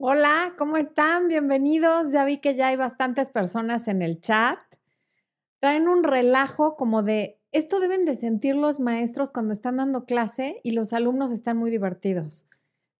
[0.00, 1.26] Hola, ¿cómo están?
[1.26, 2.12] Bienvenidos.
[2.12, 4.60] Ya vi que ya hay bastantes personas en el chat.
[5.58, 10.60] Traen un relajo como de, esto deben de sentir los maestros cuando están dando clase
[10.62, 12.46] y los alumnos están muy divertidos.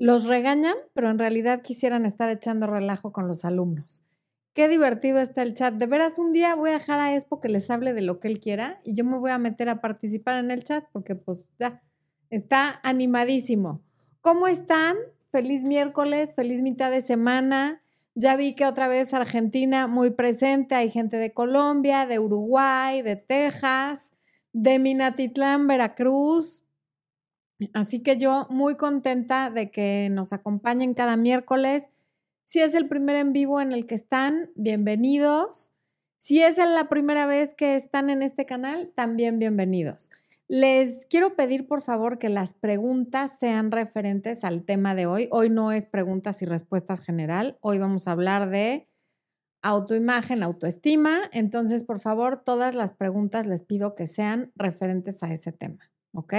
[0.01, 4.03] Los regañan, pero en realidad quisieran estar echando relajo con los alumnos.
[4.53, 5.75] Qué divertido está el chat.
[5.75, 8.27] De veras, un día voy a dejar a Expo que les hable de lo que
[8.27, 11.49] él quiera y yo me voy a meter a participar en el chat porque pues
[11.61, 11.81] ya
[12.29, 13.83] está animadísimo.
[14.21, 14.97] ¿Cómo están?
[15.31, 17.83] Feliz miércoles, feliz mitad de semana.
[18.15, 20.75] Ya vi que otra vez Argentina muy presente.
[20.75, 24.15] Hay gente de Colombia, de Uruguay, de Texas,
[24.53, 26.65] de Minatitlán, Veracruz.
[27.75, 31.91] Así que yo muy contenta de que nos acompañen cada miércoles.
[32.45, 35.73] Si es el primer en vivo en el que están, bienvenidos.
[36.17, 40.11] Si es la primera vez que están en este canal, también bienvenidos.
[40.51, 45.29] Les quiero pedir, por favor, que las preguntas sean referentes al tema de hoy.
[45.31, 47.59] Hoy no es preguntas y respuestas general.
[47.61, 48.89] Hoy vamos a hablar de
[49.61, 51.19] autoimagen, autoestima.
[51.33, 55.91] Entonces, por favor, todas las preguntas les pido que sean referentes a ese tema.
[56.15, 56.33] ¿Ok?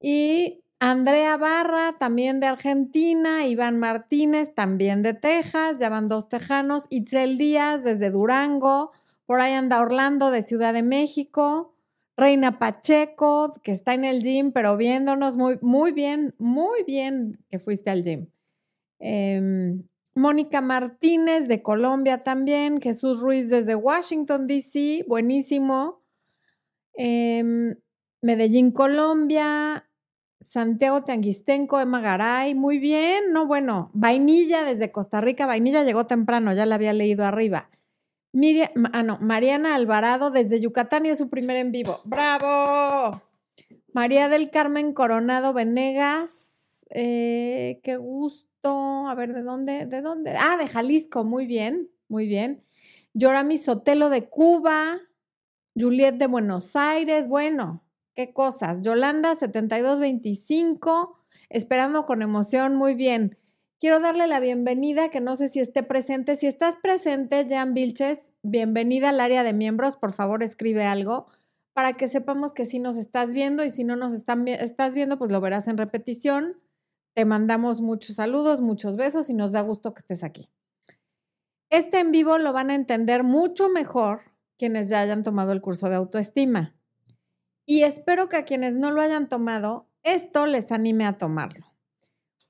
[0.00, 3.46] Y Andrea Barra, también de Argentina.
[3.46, 5.78] Iván Martínez, también de Texas.
[5.78, 6.86] Ya van dos tejanos.
[6.90, 8.90] Itzel Díaz, desde Durango.
[9.24, 11.73] Por ahí anda Orlando, de Ciudad de México.
[12.16, 17.58] Reina Pacheco, que está en el gym, pero viéndonos muy, muy bien, muy bien que
[17.58, 18.28] fuiste al gym.
[19.00, 19.82] Em,
[20.14, 26.02] Mónica Martínez de Colombia también, Jesús Ruiz desde Washington, D.C., buenísimo.
[26.94, 27.74] Em,
[28.22, 29.88] Medellín, Colombia.
[30.40, 36.52] Santiago Tanguistenco, Emma Garay, muy bien, no, bueno, Vainilla desde Costa Rica, Vainilla llegó temprano,
[36.52, 37.70] ya la había leído arriba.
[38.92, 42.00] Ah, no, Mariana Alvarado desde Yucatán y es su primer en vivo.
[42.04, 43.22] ¡Bravo!
[43.92, 46.84] María del Carmen Coronado Venegas.
[46.90, 49.06] Eh, qué gusto.
[49.08, 49.86] A ver, ¿de dónde?
[49.86, 50.34] ¿De dónde?
[50.36, 51.22] Ah, de Jalisco.
[51.22, 52.64] Muy bien, muy bien.
[53.12, 55.00] Yorami Sotelo de Cuba.
[55.76, 57.28] Juliet de Buenos Aires.
[57.28, 58.82] Bueno, qué cosas.
[58.82, 61.20] Yolanda 7225.
[61.50, 62.74] Esperando con emoción.
[62.74, 63.38] Muy bien.
[63.84, 66.36] Quiero darle la bienvenida, que no sé si esté presente.
[66.36, 69.98] Si estás presente, Jan Vilches, bienvenida al área de miembros.
[69.98, 71.26] Por favor, escribe algo
[71.74, 75.30] para que sepamos que sí nos estás viendo y si no nos estás viendo, pues
[75.30, 76.62] lo verás en repetición.
[77.12, 80.48] Te mandamos muchos saludos, muchos besos y nos da gusto que estés aquí.
[81.68, 84.22] Este en vivo lo van a entender mucho mejor
[84.56, 86.74] quienes ya hayan tomado el curso de autoestima.
[87.66, 91.73] Y espero que a quienes no lo hayan tomado, esto les anime a tomarlo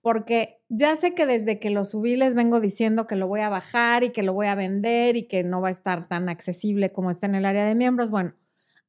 [0.04, 3.48] porque ya sé que desde que lo subí les vengo diciendo que lo voy a
[3.48, 6.92] bajar y que lo voy a vender y que no va a estar tan accesible
[6.92, 8.10] como está en el área de miembros.
[8.10, 8.34] Bueno,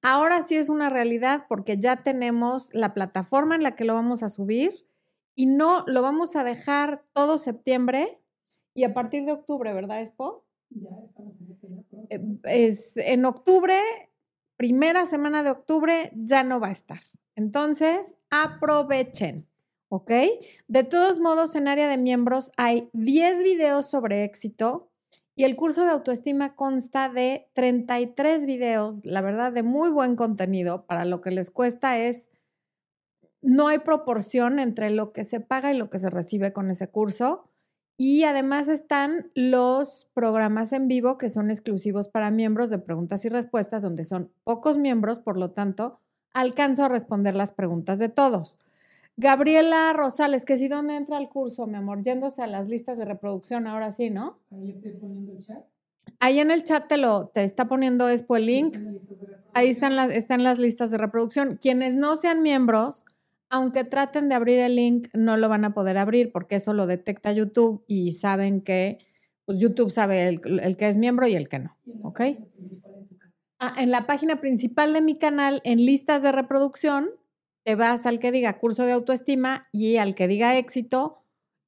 [0.02, 4.24] ahora sí es una realidad porque ya tenemos la plataforma en la que lo vamos
[4.24, 4.90] a subir
[5.36, 8.20] y no lo vamos a dejar todo septiembre
[8.74, 10.44] y a partir de octubre, ¿verdad, Expo?
[10.70, 13.80] Ya estamos en eh, es, En octubre,
[14.58, 17.00] primera semana de octubre, ya no va a estar.
[17.38, 19.48] Entonces, aprovechen.
[19.96, 20.12] ¿Ok?
[20.68, 24.92] De todos modos, en área de miembros hay 10 videos sobre éxito
[25.36, 30.86] y el curso de autoestima consta de 33 videos, la verdad, de muy buen contenido.
[30.86, 32.30] Para lo que les cuesta es,
[33.42, 36.90] no hay proporción entre lo que se paga y lo que se recibe con ese
[36.90, 37.50] curso.
[37.98, 43.30] Y además están los programas en vivo que son exclusivos para miembros de preguntas y
[43.30, 46.00] respuestas, donde son pocos miembros, por lo tanto,
[46.34, 48.58] alcanzo a responder las preguntas de todos.
[49.18, 52.04] Gabriela Rosales, que sí, ¿dónde entra el curso, mi amor?
[52.04, 54.40] Yéndose a las listas de reproducción, ahora sí, ¿no?
[54.52, 55.64] Ahí estoy poniendo el chat.
[56.20, 58.78] Ahí en el chat te lo te está poniendo Expo el link.
[59.54, 61.58] Ahí están las, están las listas de reproducción.
[61.62, 63.06] Quienes no sean miembros,
[63.50, 66.86] aunque traten de abrir el link, no lo van a poder abrir porque eso lo
[66.86, 69.00] detecta YouTube y saben que
[69.46, 71.78] pues YouTube sabe el, el que es miembro y el que no.
[72.02, 72.22] ¿Ok?
[73.60, 77.12] Ah, en la página principal de mi canal, en listas de reproducción,
[77.66, 81.18] te vas al que diga curso de autoestima y al que diga éxito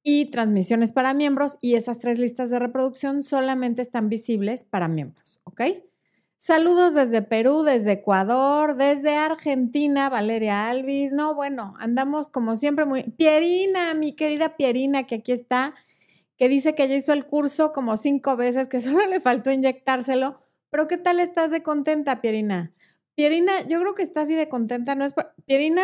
[0.04, 5.40] y transmisiones para miembros y esas tres listas de reproducción solamente están visibles para miembros,
[5.42, 5.62] ¿ok?
[6.36, 11.10] Saludos desde Perú, desde Ecuador, desde Argentina, Valeria Alvis.
[11.10, 13.02] No, bueno, andamos como siempre muy...
[13.02, 15.74] Pierina, mi querida Pierina, que aquí está,
[16.36, 20.40] que dice que ya hizo el curso como cinco veces, que solo le faltó inyectárselo.
[20.70, 22.72] Pero ¿qué tal estás de contenta, Pierina?
[23.18, 25.12] Pierina, yo creo que está así de contenta, ¿no es?
[25.44, 25.82] Pierina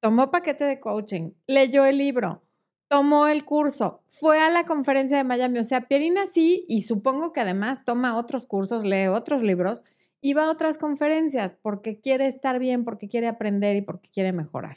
[0.00, 2.42] tomó paquete de coaching, leyó el libro,
[2.88, 5.60] tomó el curso, fue a la conferencia de Miami.
[5.60, 9.82] O sea, Pierina sí, y supongo que además toma otros cursos, lee otros libros
[10.20, 14.34] y va a otras conferencias porque quiere estar bien, porque quiere aprender y porque quiere
[14.34, 14.76] mejorar.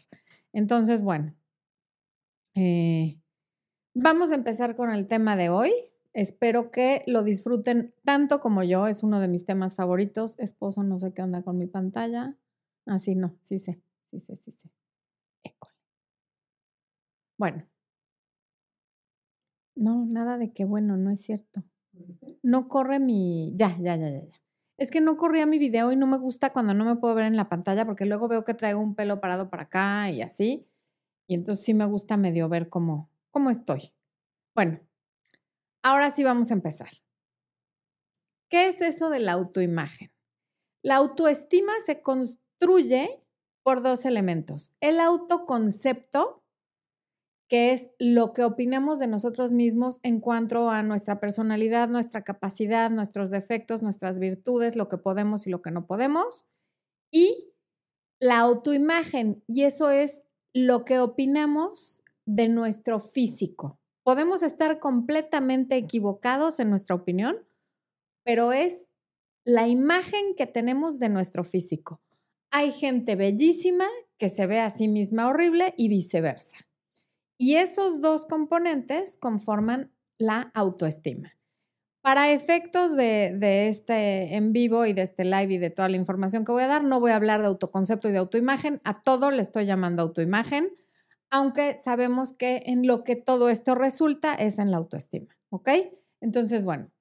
[0.53, 1.35] Entonces, bueno,
[2.55, 3.21] eh,
[3.93, 5.73] Vamos a empezar con el tema de hoy.
[6.13, 8.87] Espero que lo disfruten tanto como yo.
[8.87, 10.37] Es uno de mis temas favoritos.
[10.39, 12.35] Esposo, no sé qué onda con mi pantalla.
[12.85, 13.81] Así ah, no, sí sé,
[14.11, 14.69] sí sé, sí sé.
[15.43, 15.73] École.
[17.37, 17.65] Bueno.
[19.75, 21.63] No, nada de que bueno, no es cierto.
[22.43, 23.53] No corre mi.
[23.55, 24.41] Ya, ya, ya, ya, ya.
[24.77, 27.25] Es que no corría mi video y no me gusta cuando no me puedo ver
[27.25, 30.67] en la pantalla porque luego veo que traigo un pelo parado para acá y así.
[31.27, 33.93] Y entonces sí me gusta medio ver cómo, cómo estoy.
[34.55, 34.79] Bueno,
[35.83, 36.89] ahora sí vamos a empezar.
[38.49, 40.11] ¿Qué es eso de la autoimagen?
[40.83, 43.23] La autoestima se construye
[43.63, 44.73] por dos elementos.
[44.81, 46.43] El autoconcepto,
[47.47, 52.89] que es lo que opinamos de nosotros mismos en cuanto a nuestra personalidad, nuestra capacidad,
[52.89, 56.45] nuestros defectos, nuestras virtudes, lo que podemos y lo que no podemos.
[57.11, 57.53] Y
[58.19, 63.80] la autoimagen, y eso es lo que opinamos de nuestro físico.
[64.03, 67.37] Podemos estar completamente equivocados en nuestra opinión,
[68.23, 68.87] pero es
[69.43, 72.01] la imagen que tenemos de nuestro físico.
[72.51, 73.87] Hay gente bellísima
[74.17, 76.57] que se ve a sí misma horrible y viceversa.
[77.37, 81.33] Y esos dos componentes conforman la autoestima.
[82.01, 86.43] Para efectos de, este en vivo y de este live y de toda la información
[86.43, 88.81] que voy a dar, no voy a hablar de autoconcepto y de autoimagen.
[88.83, 90.71] A todo le estoy llamando autoimagen
[91.31, 95.69] aunque sabemos que en lo que todo esto resulta es en la autoestima, ¿ok?
[96.19, 96.91] Entonces, bueno,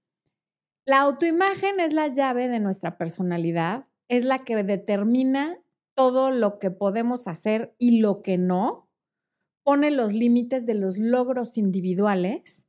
[0.87, 5.59] la autoimagen es la llave de nuestra personalidad, es la que determina
[5.95, 8.89] todo lo que podemos hacer y lo que no,
[9.63, 12.67] pone los límites de los logros individuales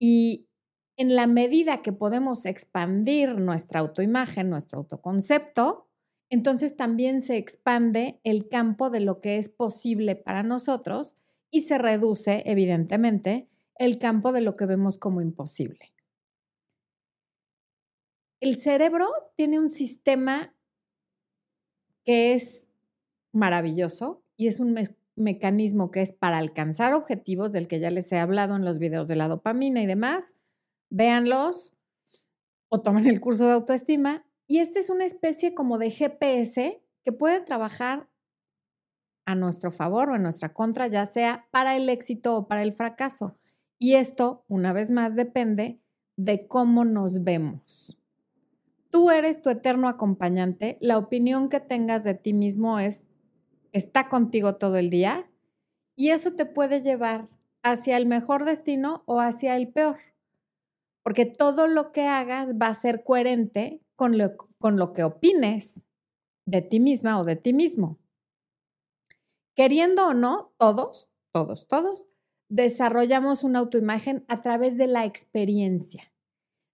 [0.00, 0.48] y
[0.96, 5.87] en la medida que podemos expandir nuestra autoimagen, nuestro autoconcepto,
[6.30, 11.14] entonces también se expande el campo de lo que es posible para nosotros
[11.50, 15.94] y se reduce, evidentemente, el campo de lo que vemos como imposible.
[18.40, 20.54] El cerebro tiene un sistema
[22.04, 22.68] que es
[23.32, 24.78] maravilloso y es un
[25.16, 29.08] mecanismo que es para alcanzar objetivos del que ya les he hablado en los videos
[29.08, 30.34] de la dopamina y demás.
[30.90, 31.74] Véanlos
[32.68, 37.12] o tomen el curso de autoestima y este es una especie como de GPS que
[37.12, 38.08] puede trabajar
[39.26, 42.72] a nuestro favor o en nuestra contra, ya sea para el éxito o para el
[42.72, 43.38] fracaso.
[43.78, 45.82] Y esto, una vez más, depende
[46.16, 47.98] de cómo nos vemos.
[48.90, 50.78] Tú eres tu eterno acompañante.
[50.80, 53.02] La opinión que tengas de ti mismo es,
[53.72, 55.30] está contigo todo el día
[55.94, 57.28] y eso te puede llevar
[57.62, 59.98] hacia el mejor destino o hacia el peor.
[61.02, 65.82] Porque todo lo que hagas va a ser coherente con lo, con lo que opines
[66.46, 67.98] de ti misma o de ti mismo.
[69.56, 72.06] Queriendo o no, todos, todos, todos,
[72.48, 76.12] desarrollamos una autoimagen a través de la experiencia.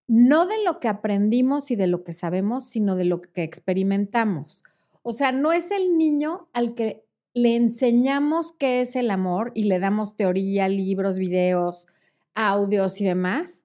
[0.07, 4.63] No de lo que aprendimos y de lo que sabemos, sino de lo que experimentamos.
[5.01, 9.63] O sea, no es el niño al que le enseñamos qué es el amor y
[9.63, 11.87] le damos teoría, libros, videos,
[12.35, 13.65] audios y demás,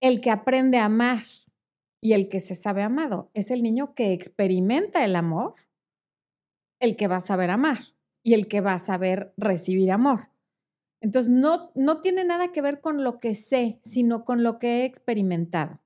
[0.00, 1.22] el que aprende a amar
[2.00, 3.30] y el que se sabe amado.
[3.34, 5.54] Es el niño que experimenta el amor,
[6.80, 7.78] el que va a saber amar
[8.22, 10.30] y el que va a saber recibir amor.
[11.00, 14.80] Entonces, no, no tiene nada que ver con lo que sé, sino con lo que
[14.80, 15.80] he experimentado.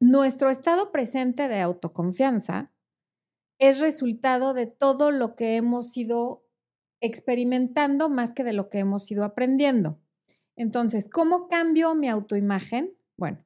[0.00, 2.72] Nuestro estado presente de autoconfianza
[3.60, 6.44] es resultado de todo lo que hemos ido
[7.00, 10.01] experimentando más que de lo que hemos ido aprendiendo.
[10.56, 12.94] Entonces, ¿cómo cambio mi autoimagen?
[13.16, 13.44] Bueno,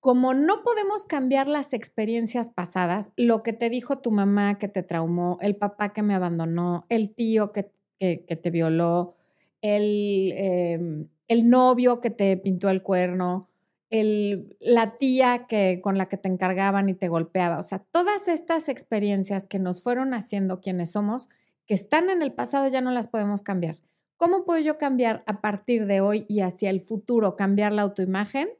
[0.00, 4.82] como no podemos cambiar las experiencias pasadas, lo que te dijo tu mamá que te
[4.82, 9.14] traumó, el papá que me abandonó, el tío que, te violó,
[9.60, 13.50] el, em, el, novio que te pintó el cuerno,
[13.90, 18.26] el, la tía que, con la que te encargaban y te golpeaba, o sea, todas
[18.26, 21.28] estas experiencias que nos fueron haciendo quienes somos,
[21.66, 23.76] que están en el pasado, ya no las podemos cambiar.
[24.20, 28.50] ¿Cómo puedo yo cambiar a partir de hoy y hacia el futuro, cambiar la autoimagen?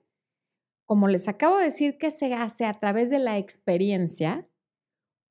[0.87, 4.49] Como les acabo de decir que se hace a través de la experiencia,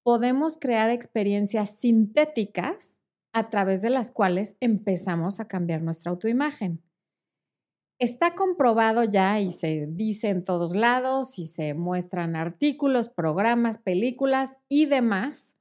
[0.03, 6.83] podemos crear experiencias sintéticas a través de las cuales empezamos a cambiar nuestra autoimagen.
[7.98, 14.59] Está comprobado ya y se dice en todos lados y se muestran artículos, programas, películas
[14.69, 15.55] y demás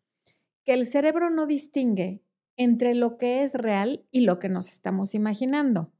[0.66, 2.22] que el cerebro no distingue
[2.58, 5.92] entre lo que es real y lo que nos estamos imaginando.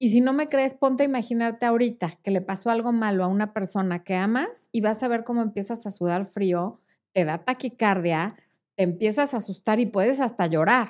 [0.00, 3.28] Y si no me crees, ponte a imaginarte ahorita que le pasó algo malo a
[3.28, 6.80] una persona que amas y vas a ver cómo empiezas a sudar frío,
[7.12, 8.34] te da taquicardia,
[8.74, 10.88] te empiezas a asustar y puedes hasta llorar.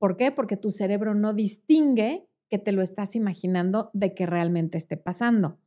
[0.00, 0.32] ¿Por qué?
[0.32, 5.58] Porque tu cerebro no distingue que te lo estás imaginando de que realmente esté pasando.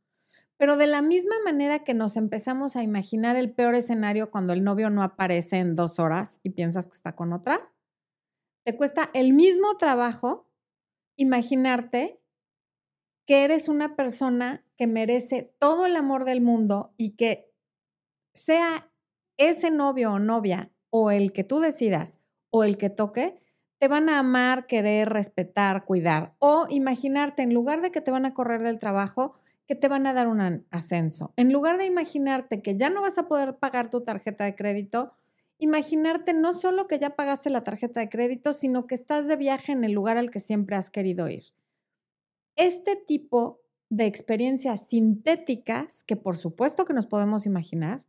[0.62, 4.62] Pero de la misma manera que nos empezamos a imaginar el peor escenario cuando el
[4.62, 7.68] novio no aparece en dos horas y piensas que está con otra,
[8.64, 10.48] te cuesta el mismo trabajo
[11.16, 12.22] imaginarte
[13.26, 17.52] que eres una persona que merece todo el amor del mundo y que
[18.32, 18.88] sea
[19.38, 23.42] ese novio o novia o el que tú decidas o el que toque,
[23.80, 26.36] te van a amar, querer, respetar, cuidar.
[26.38, 30.06] O imaginarte, en lugar de que te van a correr del trabajo, que te van
[30.06, 31.32] a dar un ascenso.
[31.36, 35.12] En lugar de imaginarte que ya no vas a poder pagar tu tarjeta de crédito,
[35.58, 39.72] imaginarte no solo que ya pagaste la tarjeta de crédito, sino que estás de viaje
[39.72, 41.44] en el lugar al que siempre has querido ir.
[42.56, 48.04] Este tipo de experiencias sintéticas, que por supuesto que nos podemos imaginar,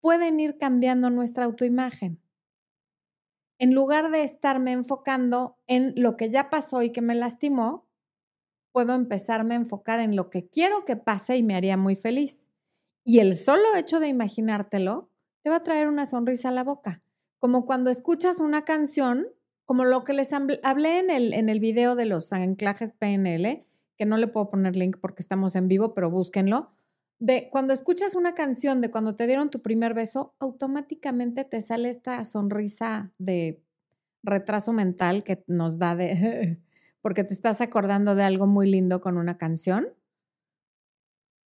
[0.00, 2.22] pueden ir cambiando nuestra autoimagen.
[3.58, 7.87] En lugar de estarme enfocando en lo que ya pasó y que me lastimó,
[8.78, 12.48] puedo empezarme a enfocar en lo que quiero que pase y me haría muy feliz.
[13.02, 15.10] Y el solo hecho de imaginártelo
[15.42, 17.02] te va a traer una sonrisa a la boca.
[17.40, 19.26] Como cuando escuchas una canción,
[19.64, 23.66] como lo que les hablé en el, en el video de los anclajes PNL,
[23.96, 26.70] que no le puedo poner link porque estamos en vivo, pero búsquenlo
[27.18, 31.88] de cuando escuchas una canción de cuando te dieron tu primer beso, automáticamente te sale
[31.88, 33.60] esta sonrisa de
[34.22, 36.60] retraso mental que nos da de,
[37.08, 39.94] porque te estás acordando de algo muy lindo con una canción.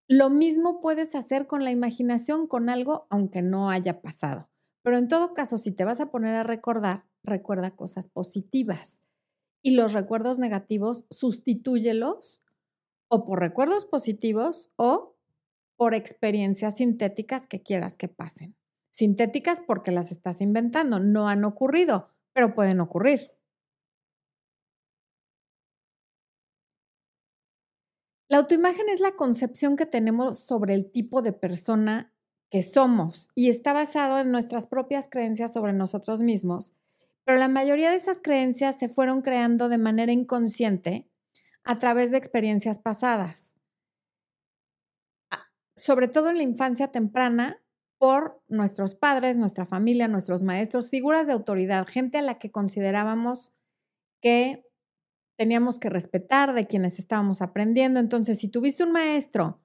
[0.08, 4.50] Lo mismo puedes hacer con la imaginación, con algo, aunque no haya pasado.
[4.82, 9.04] Pero en todo caso, si te vas a poner a recordar, recuerda cosas positivas.
[9.62, 12.42] Y los recuerdos negativos, sustitúyelos
[13.06, 15.14] o por recuerdos positivos o
[15.76, 18.56] por experiencias sintéticas que quieras que pasen.
[18.90, 23.30] Sintéticas porque las estás inventando, no han ocurrido, pero pueden ocurrir.
[28.32, 32.14] La autoimagen es la concepción que tenemos sobre el tipo de persona
[32.48, 36.72] que somos y está basado en nuestras propias creencias sobre nosotros mismos,
[37.24, 41.10] pero la mayoría de esas creencias se fueron creando de manera inconsciente
[41.62, 43.54] a través de experiencias pasadas.
[45.76, 47.62] Sobre todo en la infancia temprana,
[47.98, 53.52] por nuestros padres, nuestra familia, nuestros maestros, figuras de autoridad, gente a la que considerábamos
[54.22, 54.66] que
[55.42, 57.98] teníamos que respetar, de quienes estábamos aprendiendo.
[57.98, 59.60] Entonces, si tuviste un maestro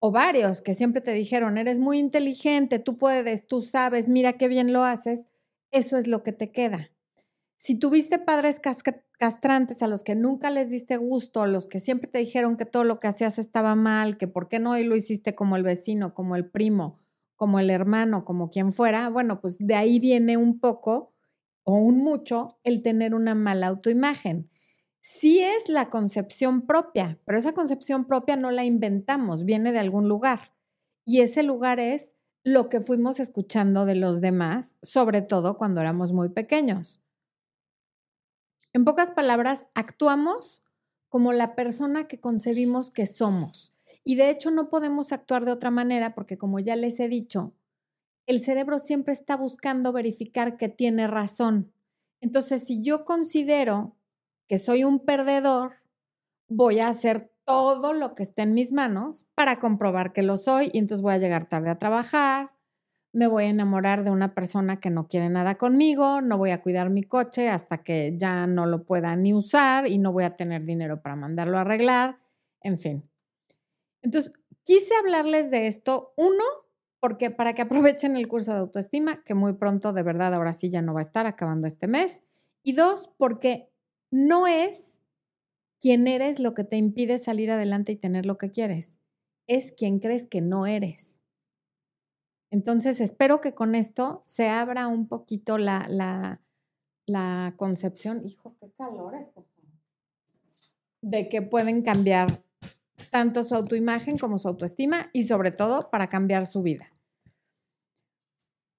[0.00, 4.48] o varios que siempre te dijeron, eres muy inteligente, tú puedes, tú sabes, mira qué
[4.48, 5.22] bien lo haces,
[5.70, 6.90] eso es lo que te queda.
[7.54, 8.60] Si tuviste padres
[9.16, 12.66] castrantes a los que nunca les diste gusto, a los que siempre te dijeron que
[12.66, 15.62] todo lo que hacías estaba mal, que por qué no hoy lo hiciste como el
[15.62, 16.98] vecino, como el primo,
[17.36, 21.14] como el hermano, como quien fuera, bueno, pues de ahí viene un poco
[21.62, 24.48] o un mucho el tener una mala autoimagen.
[25.04, 30.08] Sí es la concepción propia, pero esa concepción propia no la inventamos, viene de algún
[30.08, 30.52] lugar.
[31.04, 36.12] Y ese lugar es lo que fuimos escuchando de los demás, sobre todo cuando éramos
[36.12, 37.00] muy pequeños.
[38.72, 40.62] En pocas palabras, actuamos
[41.08, 43.72] como la persona que concebimos que somos.
[44.04, 47.52] Y de hecho no podemos actuar de otra manera porque, como ya les he dicho,
[48.26, 51.72] el cerebro siempre está buscando verificar que tiene razón.
[52.20, 53.96] Entonces, si yo considero
[54.58, 55.76] soy un perdedor,
[56.48, 60.70] voy a hacer todo lo que esté en mis manos para comprobar que lo soy
[60.72, 62.50] y entonces voy a llegar tarde a trabajar,
[63.12, 66.62] me voy a enamorar de una persona que no quiere nada conmigo, no voy a
[66.62, 70.36] cuidar mi coche hasta que ya no lo pueda ni usar y no voy a
[70.36, 72.18] tener dinero para mandarlo a arreglar,
[72.62, 73.10] en fin.
[74.02, 74.32] Entonces,
[74.64, 76.44] quise hablarles de esto, uno,
[77.00, 80.70] porque para que aprovechen el curso de autoestima, que muy pronto, de verdad, ahora sí
[80.70, 82.22] ya no va a estar acabando este mes,
[82.62, 83.71] y dos, porque
[84.12, 85.00] no es
[85.80, 88.98] quién eres lo que te impide salir adelante y tener lo que quieres,
[89.48, 91.18] es quien crees que no eres.
[92.50, 95.88] Entonces, espero que con esto se abra un poquito la,
[97.06, 99.28] la, concepción, hijo, qué calor es,
[101.00, 102.44] de que pueden cambiar
[103.10, 106.91] tanto su autoimagen como su autoestima y sobre todo para cambiar su vida.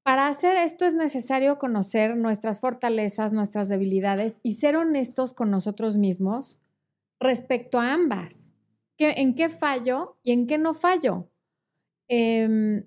[0.03, 5.95] Para hacer esto es necesario conocer nuestras fortalezas, nuestras debilidades y ser honestos con nosotros
[5.95, 6.59] mismos
[7.19, 8.53] respecto a ambas.
[8.97, 11.29] ¿En qué fallo y en qué no fallo?
[12.07, 12.85] Em,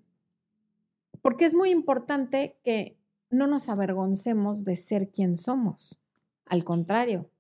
[1.20, 2.98] porque es muy importante que
[3.30, 5.98] no nos avergoncemos de ser quien somos.
[6.44, 7.30] Al contrario,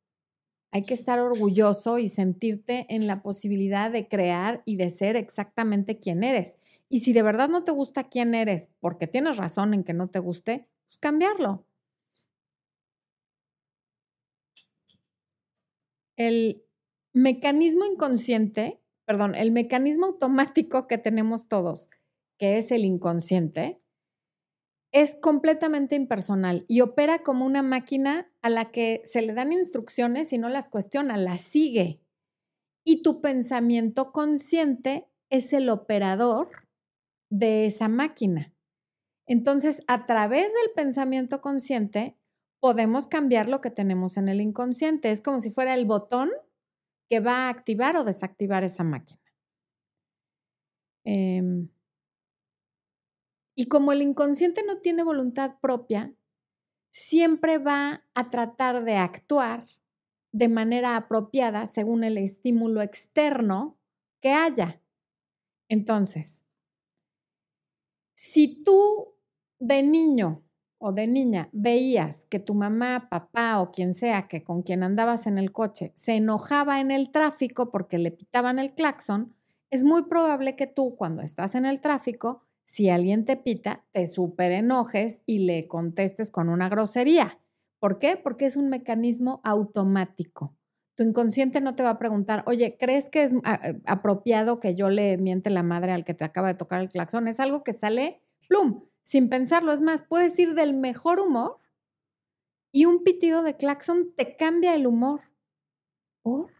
[0.72, 5.98] hay que estar orgulloso y sentirte en la posibilidad de crear y de ser exactamente
[5.98, 6.58] quien eres.
[6.88, 10.08] Y si de verdad no te gusta quién eres, porque tienes razón en que no
[10.08, 11.66] te guste, pues cambiarlo.
[16.16, 16.64] El
[17.12, 21.90] mecanismo inconsciente, perdón, el mecanismo automático que tenemos todos,
[22.38, 23.78] que es el inconsciente,
[24.92, 30.32] es completamente impersonal y opera como una máquina a la que se le dan instrucciones
[30.32, 32.00] y no las cuestiona, las sigue.
[32.84, 36.65] Y tu pensamiento consciente es el operador
[37.30, 38.52] de esa máquina.
[39.26, 42.16] Entonces, a través del pensamiento consciente,
[42.60, 45.10] podemos cambiar lo que tenemos en el inconsciente.
[45.10, 46.30] Es como si fuera el botón
[47.08, 49.20] que va a activar o desactivar esa máquina.
[51.04, 51.68] Em,
[53.56, 56.14] y como el inconsciente no tiene voluntad propia,
[56.90, 59.66] siempre va a tratar de actuar
[60.32, 63.78] de manera apropiada según el estímulo externo
[64.20, 64.82] que haya.
[65.68, 66.45] Entonces,
[68.16, 69.14] si tú
[69.58, 70.42] de niño
[70.78, 75.26] o de niña veías que tu mamá, papá o quien sea que con quien andabas
[75.26, 79.34] en el coche se enojaba en el tráfico porque le pitaban el claxon,
[79.70, 84.06] es muy probable que tú cuando estás en el tráfico, si alguien te pita, te
[84.06, 87.38] súper enojes y le contestes con una grosería.
[87.78, 88.16] ¿Por qué?
[88.16, 90.56] Porque es un mecanismo automático.
[90.96, 94.74] Tu inconsciente no te va a preguntar, oye, ¿crees que es ah, eh, apropiado que
[94.74, 97.28] yo le miente la madre al que te acaba de tocar el claxon?
[97.28, 99.72] Es algo que sale, plum, sin pensarlo.
[99.72, 101.58] Es más, puedes ir del mejor humor
[102.72, 105.20] y un pitido de claxon te cambia el humor.
[106.22, 106.50] ¿Por?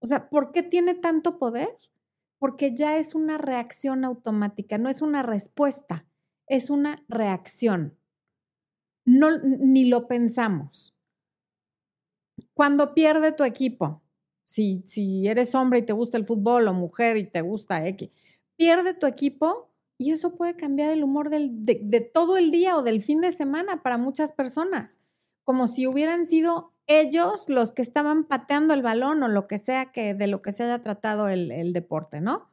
[0.00, 1.76] O sea, ¿por qué tiene tanto poder?
[2.38, 6.06] Porque ya es una reacción automática, no es una respuesta,
[6.46, 7.98] es una reacción.
[9.04, 10.94] No, ni lo pensamos.
[12.60, 14.02] Cuando pierde tu equipo,
[14.44, 18.10] si, si eres hombre y te gusta el fútbol o mujer y te gusta X,
[18.54, 22.82] pierde tu equipo y eso puede cambiar el humor de, de todo el día o
[22.82, 25.00] del fin de semana para muchas personas,
[25.42, 29.90] como si hubieran sido ellos los que estaban pateando el balón o lo que sea
[29.90, 32.52] que de lo que se haya tratado el, deporte, ¿no?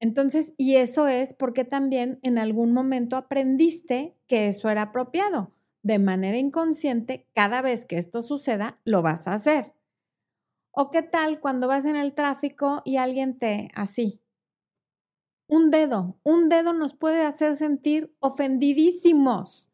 [0.00, 5.98] Entonces, y eso es porque también en algún momento aprendiste que eso era apropiado de
[5.98, 9.74] manera inconsciente, cada vez que esto suceda, lo vas a hacer.
[10.70, 14.22] ¿O qué tal cuando vas en el tráfico y alguien te así?
[15.48, 19.68] Un dedo, un dedo nos puede hacer sentir ofendidísimos.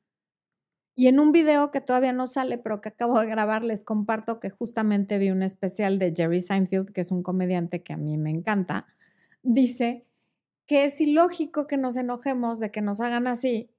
[0.97, 4.41] Y en un video que todavía no sale, pero que acabo de grabar, les comparto
[4.41, 8.17] que justamente vi un especial de Jerry Seinfeld, que es un comediante que a mí
[8.17, 8.85] me encanta.
[9.45, 10.05] Dice
[10.67, 13.71] que es ilógico que nos enojemos de que nos hagan así,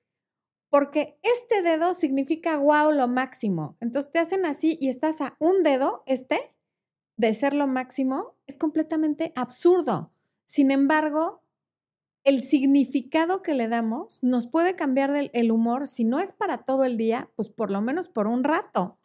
[0.70, 3.76] porque este dedo significa wow, lo máximo.
[3.80, 6.54] Entonces te hacen así y estás a un dedo, este,
[7.18, 10.12] de ser lo máximo, es completamente absurdo.
[10.46, 11.44] Sin embargo,
[12.24, 16.86] el significado que le damos nos puede cambiar el humor, si no es para todo
[16.86, 18.98] el día, pues por lo menos por un rato.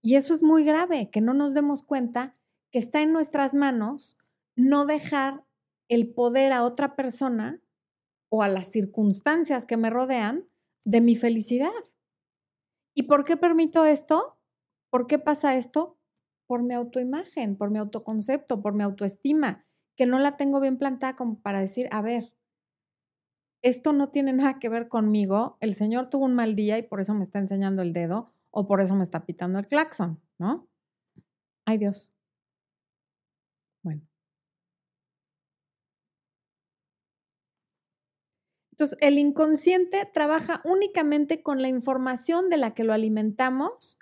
[0.00, 2.34] Y eso es muy grave, que no nos demos cuenta
[2.70, 4.16] que está en nuestras manos
[4.56, 5.44] no dejar
[5.88, 7.60] el poder a otra persona
[8.28, 10.48] o a las circunstancias que me rodean
[10.84, 11.70] de mi felicidad.
[12.94, 14.38] ¿Y por qué permito esto?
[14.90, 15.98] ¿Por qué pasa esto?
[16.46, 19.64] Por mi autoimagen, por mi autoconcepto, por mi autoestima,
[19.96, 22.34] que no la tengo bien plantada como para decir, a ver,
[23.62, 27.00] esto no tiene nada que ver conmigo, el Señor tuvo un mal día y por
[27.00, 30.68] eso me está enseñando el dedo o por eso me está pitando el claxon, ¿no?
[31.64, 32.12] Ay Dios.
[33.84, 34.11] Bueno.
[38.82, 43.96] Entonces, el inconsciente trabaja únicamente con la información de la que lo alimentamos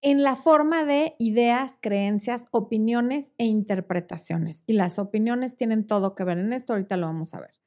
[0.00, 4.64] en la forma de ideas, creencias, opiniones e interpretaciones.
[4.66, 7.60] Y las opiniones tienen todo que ver en esto, ahorita lo vamos a ver.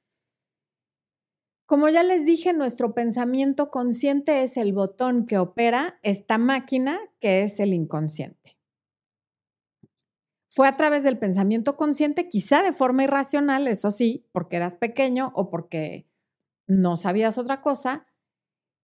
[1.68, 7.44] Como ya les dije, nuestro pensamiento consciente es el botón que opera esta máquina que
[7.44, 8.58] es el inconsciente.
[10.50, 15.32] Fue a través del pensamiento consciente, quizá de forma irracional, eso sí, porque eras pequeño
[15.36, 16.07] o porque
[16.68, 18.06] no sabías otra cosa,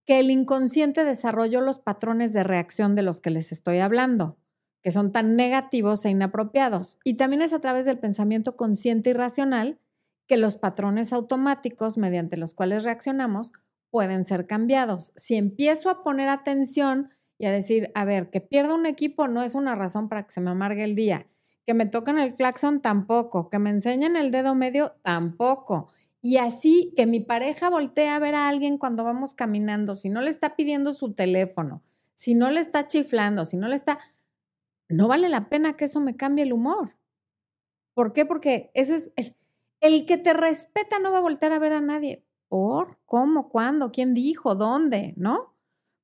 [0.06, 4.38] que el inconsciente desarrolló los patrones de reacción de los que les estoy hablando,
[4.82, 7.00] que son tan negativos e inapropiados.
[7.04, 9.80] Y también es a través del pensamiento consciente y racional
[10.28, 13.54] que los patrones automáticos mediante los cuales reaccionamos
[13.89, 15.13] pueden ser cambiados.
[15.15, 19.43] Si empiezo a poner atención y a decir, a ver, que pierda un equipo no
[19.43, 21.28] es una razón para que se me amargue el día,
[21.65, 25.89] que me toquen el claxon tampoco, que me enseñen el dedo medio tampoco.
[26.26, 30.22] Y así que mi pareja voltee a ver a alguien cuando vamos caminando, si no
[30.22, 31.84] le está pidiendo su teléfono,
[32.14, 34.00] si no le está chiflando, si no le está...
[34.88, 36.96] No vale la pena que eso me cambie el humor.
[37.94, 38.26] ¿Por qué?
[38.26, 39.12] Porque eso es...
[39.82, 42.26] El que te respeta no va a volver a ver a nadie.
[42.48, 43.00] ¿Por?
[43.06, 43.50] ¿Cómo?
[43.50, 43.92] ¿Cuándo?
[43.92, 44.56] ¿Quién dijo?
[44.56, 45.14] ¿Dónde?
[45.18, 45.58] ¿No?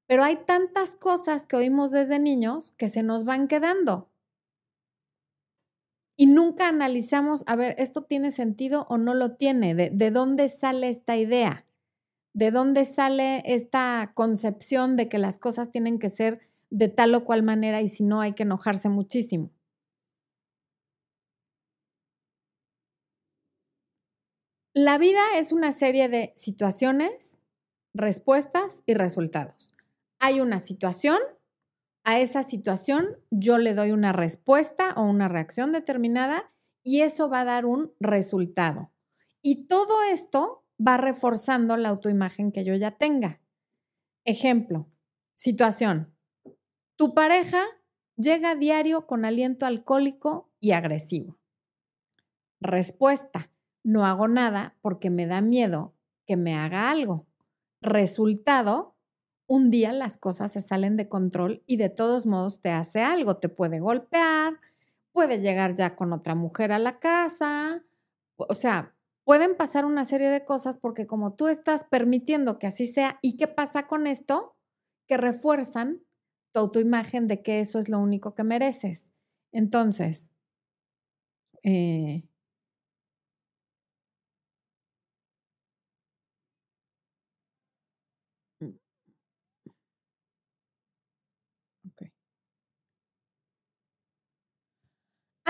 [0.06, 4.09] Pero hay tantas cosas que oímos desde niños que se nos van quedando.
[6.22, 9.74] Y nunca analizamos, a ver, ¿esto tiene sentido o no lo tiene?
[9.74, 11.66] ¿De, de dónde sale esta idea?
[12.34, 17.24] ¿De dónde sale esta concepción de que las cosas tienen que ser de tal o
[17.24, 19.52] cual manera y si no hay que enojarse muchísimo?
[24.74, 27.40] La vida es una serie de situaciones,
[27.94, 29.74] respuestas y resultados.
[30.20, 31.20] Hay una situación,
[32.04, 36.52] a esa situación yo le doy una respuesta o una reacción determinada
[36.84, 38.92] y eso va a dar un resultado.
[39.42, 43.42] Y todo esto va reforzando la autoimagen que yo ya tenga.
[44.26, 44.90] Ejemplo,
[45.34, 46.16] situación.
[46.96, 47.64] Tu pareja
[48.16, 51.40] llega a diario con aliento alcohólico y agresivo.
[52.60, 53.52] Respuesta,
[53.84, 57.28] no hago nada porque me da miedo que me haga algo.
[57.82, 58.98] Resultado,
[59.50, 63.38] un día las cosas se salen de control y de todos modos te hace algo,
[63.38, 64.60] te puede golpear,
[65.12, 67.84] puede llegar ya con otra mujer a la casa,
[68.38, 72.86] o sea, pueden pasar una serie de cosas porque como tú estás permitiendo que así
[72.86, 74.56] sea, ¿y qué pasa con esto?
[75.08, 76.04] Que refuerzan
[76.52, 79.12] tu autoimagen de que eso es lo único que mereces.
[79.52, 80.30] Entonces,
[81.64, 82.29] eh,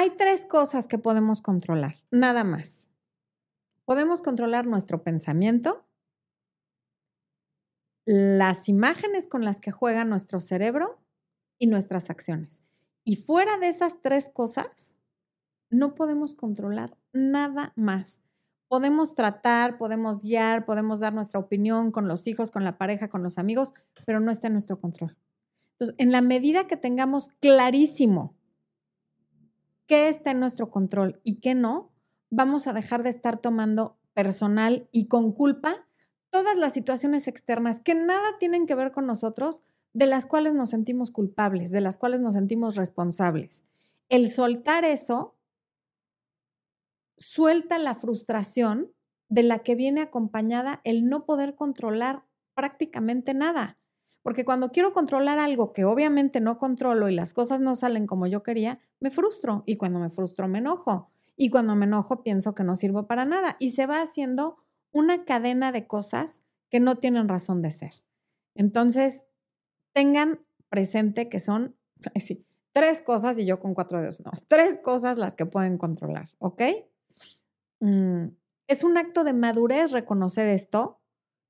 [0.01, 2.87] Hay tres cosas que podemos controlar, nada más.
[3.83, 5.85] Podemos controlar nuestro pensamiento,
[8.05, 11.01] las imágenes con las que juega nuestro cerebro
[11.57, 12.63] y nuestras acciones.
[13.03, 14.97] Y fuera de esas tres cosas,
[15.69, 18.21] no podemos controlar nada más.
[18.69, 23.21] Podemos tratar, podemos guiar, podemos dar nuestra opinión con los hijos, con la pareja, con
[23.21, 23.73] los amigos,
[24.05, 25.17] pero no está en nuestro control.
[25.71, 28.38] Entonces, en la medida que tengamos clarísimo
[29.89, 31.91] qué está en nuestro control y qué no,
[32.29, 35.87] vamos a dejar de estar tomando personal y con culpa
[36.29, 40.69] todas las situaciones externas que nada tienen que ver con nosotros, de las cuales nos
[40.69, 43.65] sentimos culpables, de las cuales nos sentimos responsables.
[44.09, 45.35] El soltar eso
[47.17, 48.93] suelta la frustración
[49.27, 53.78] de la que viene acompañada el no poder controlar prácticamente nada.
[54.21, 58.27] Porque cuando quiero controlar algo que obviamente no controlo y las cosas no salen como
[58.27, 59.63] yo quería, me frustro.
[59.65, 61.09] Y cuando me frustro, me enojo.
[61.35, 63.55] Y cuando me enojo, pienso que no sirvo para nada.
[63.59, 64.57] Y se va haciendo
[64.91, 67.93] una cadena de cosas que no tienen razón de ser.
[68.55, 69.25] Entonces,
[69.93, 71.77] tengan presente que son
[72.73, 76.61] tres cosas, y yo con cuatro dedos, no, tres cosas las que pueden controlar, ¿ok?
[77.79, 78.27] Mm,
[78.67, 80.99] es un acto de madurez reconocer esto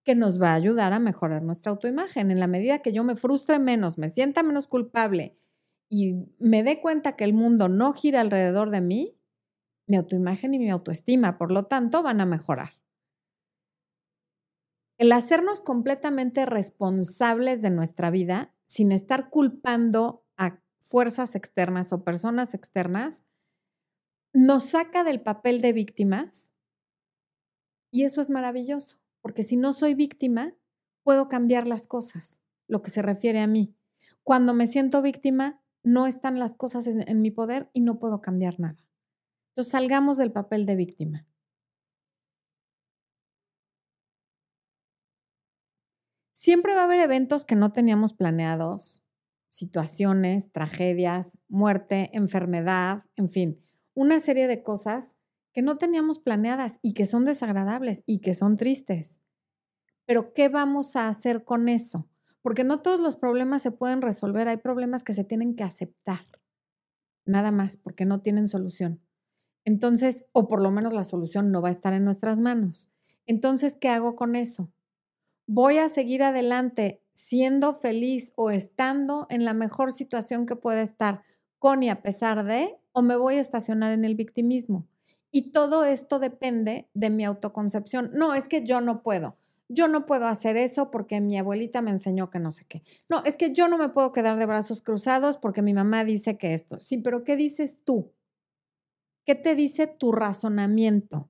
[0.04, 2.32] que nos va a ayudar a mejorar nuestra autoimagen.
[2.32, 5.38] En la medida que yo me frustre menos, me sienta menos culpable
[5.90, 9.18] y me dé cuenta que el mundo no gira alrededor de mí,
[9.88, 12.80] mi autoimagen y mi autoestima, por lo tanto, van a mejorar.
[15.00, 22.54] El hacernos completamente responsables de nuestra vida sin estar culpando a fuerzas externas o personas
[22.54, 23.24] externas,
[24.34, 26.54] nos saca del papel de víctimas
[27.92, 30.56] y eso es maravilloso porque si no soy víctima,
[31.04, 33.76] puedo cambiar las cosas, lo que se refiere a mí.
[34.24, 38.60] Cuando me siento víctima, no están las cosas en, mi poder y no puedo cambiar
[38.60, 38.84] nada.
[39.50, 41.28] Entonces salgamos del papel de víctima.
[46.32, 49.04] Siempre va a haber eventos que no teníamos planeados,
[49.52, 53.64] situaciones, tragedias, muerte, enfermedad, en fin,
[53.94, 55.19] una serie de cosas
[55.60, 59.20] que no teníamos planeadas y que son desagradables y que son tristes.
[60.06, 62.08] Pero ¿qué vamos a hacer con eso?
[62.42, 66.26] Porque no todos los problemas se pueden resolver, hay problemas que se tienen que aceptar.
[67.26, 69.02] Nada más, porque no tienen solución.
[69.66, 72.90] Entonces, o por lo menos la solución no va a estar en nuestras manos.
[73.26, 74.72] Entonces, ¿qué hago con eso?
[75.46, 81.24] ¿Voy a seguir adelante siendo feliz o estando en la mejor situación que pueda estar
[81.58, 84.88] con y a pesar de, o me voy a estacionar en el victimismo?
[85.32, 88.12] Y todo esto depende de mi autoconcepción.
[88.14, 89.38] No, es que yo no puedo.
[89.68, 92.82] Yo no puedo hacer eso porque mi abuelita me enseñó que no sé qué.
[93.08, 96.38] No, es que yo no me puedo quedar de brazos cruzados porque mi mamá dice
[96.38, 96.80] que esto.
[96.80, 98.12] Sí, pero ¿qué dices tú?
[99.26, 101.30] ¿Qué te dice tu razonamiento?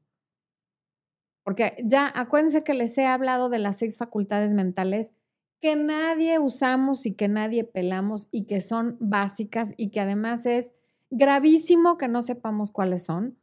[1.44, 5.14] Porque ya acuérdense que les he hablado de las seis facultades mentales
[5.60, 10.74] que nadie usamos y que nadie pelamos y que son básicas y que además es
[11.10, 13.38] gravísimo que no sepamos cuáles son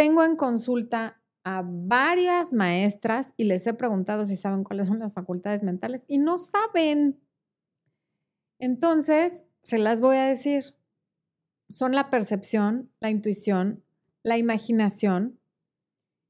[0.00, 5.12] tengo en consulta a varias maestras y les he preguntado si saben cuáles son las
[5.12, 7.20] facultades mentales y no saben.
[8.58, 10.74] Entonces, se las voy a decir.
[11.68, 13.84] Son la percepción, la intuición,
[14.22, 15.38] la imaginación,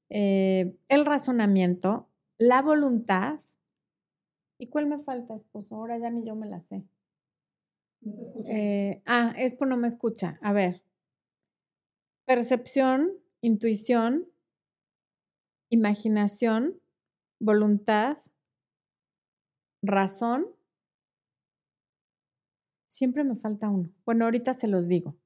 [0.08, 3.38] eh, el razonamiento, la voluntad.
[4.58, 5.76] ¿Y cuál me falta, esposo?
[5.76, 6.82] Ahora ya ni yo me la sé.
[8.00, 10.40] No te eh, ah, Expo no me escucha.
[10.42, 10.82] A ver.
[12.26, 14.28] Percepción, intuición,
[15.70, 16.80] imaginación,
[17.38, 18.18] voluntad,
[19.82, 20.46] razón.
[22.86, 23.90] Siempre me falta uno.
[24.04, 25.16] Bueno, ahorita se los digo.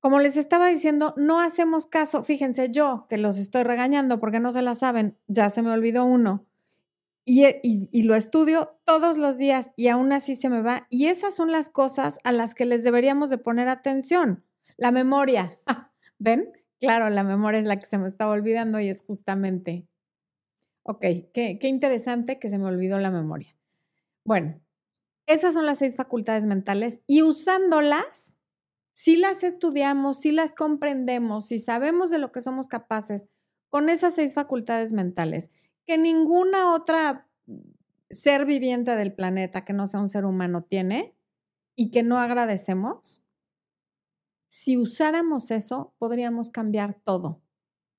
[0.00, 2.24] Como les estaba diciendo, no hacemos caso.
[2.24, 6.04] Fíjense, yo que los estoy regañando porque no se la saben, ya se me olvidó
[6.04, 6.46] uno.
[7.26, 10.86] Y, y, lo estudio todos los días y aún así se me va.
[10.90, 14.44] Y esas son las cosas a las que les deberíamos de poner atención.
[14.76, 15.58] La memoria.
[16.18, 16.52] ¿Ven?
[16.84, 19.86] Claro, la memoria es la que se me estaba olvidando y es justamente.
[20.82, 21.00] Ok,
[21.32, 23.56] qué, qué interesante que se me olvidó la memoria.
[24.24, 24.60] Bueno,
[25.26, 28.38] esas son las seis facultades mentales y usándolas,
[28.92, 33.28] si las estudiamos, si las comprendemos, si sabemos de lo que somos capaces
[33.70, 35.50] con esas seis facultades mentales,
[35.86, 37.28] que ninguna otra
[38.10, 41.16] ser viviente del planeta que no sea un ser humano tiene
[41.74, 43.23] y que no agradecemos,
[44.64, 47.42] si usáramos eso, podríamos cambiar todo.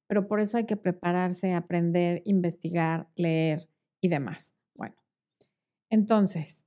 [0.08, 3.69] Pero por eso hay que prepararse, aprender, investigar, leer
[4.01, 4.56] y demás.
[4.73, 4.95] Bueno,
[5.91, 6.65] entonces,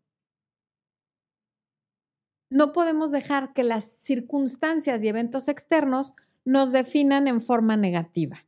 [2.49, 6.13] no podemos dejar que las circunstancias y eventos externos
[6.45, 8.47] nos definan en forma negativa.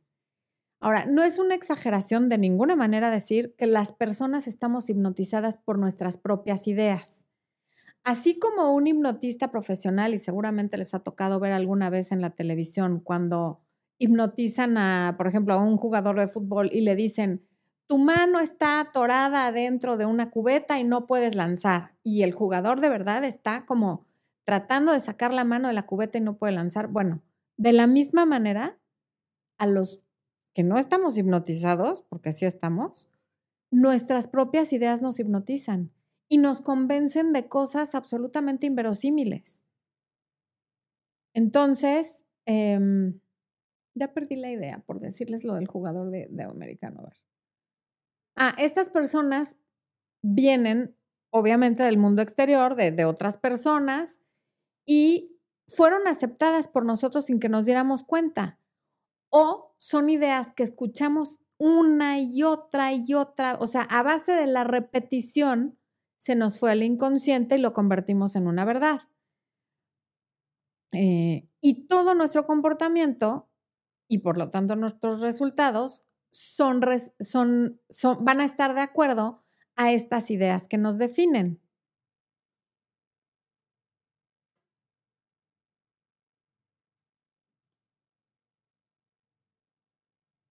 [0.79, 5.77] Ahora, no es una exageración de ninguna manera decir que las personas estamos hipnotizadas por
[5.77, 7.20] nuestras propias ideas.
[8.03, 12.31] Así como un hipnotista profesional, y seguramente les ha tocado ver alguna vez en la
[12.31, 13.61] televisión, cuando
[13.99, 17.45] hipnotizan a, por ejemplo, a un jugador de fútbol y le dicen,
[17.87, 21.93] tu mano está atorada dentro de una cubeta y no puedes lanzar.
[22.03, 24.07] Y el jugador de verdad está como
[24.45, 26.87] tratando de sacar la mano de la cubeta y no puede lanzar.
[26.87, 27.21] Bueno,
[27.57, 28.79] de la misma manera,
[29.59, 30.01] a los
[30.55, 33.09] que no estamos hipnotizados, porque así estamos,
[33.69, 35.91] nuestras propias ideas nos hipnotizan
[36.31, 39.65] y nos convencen de cosas absolutamente inverosímiles.
[41.35, 43.19] Entonces, em,
[43.95, 47.03] ya perdí la idea por decirles lo del jugador de, americano.
[48.37, 49.57] Ah, estas personas
[50.23, 50.95] vienen
[51.31, 54.21] obviamente del mundo exterior, de, de otras personas,
[54.85, 58.57] y fueron aceptadas por nosotros sin que nos diéramos cuenta.
[59.29, 64.47] O son ideas que escuchamos una y otra y otra, o sea, a base de
[64.47, 65.77] la repetición,
[66.21, 69.01] se nos fue al inconsciente y lo convertimos en una verdad.
[70.91, 73.49] Eh, y todo nuestro comportamiento
[74.07, 76.79] y por lo tanto nuestros resultados son,
[77.19, 79.43] son, son, van a estar de acuerdo
[79.75, 81.59] a estas ideas que nos definen.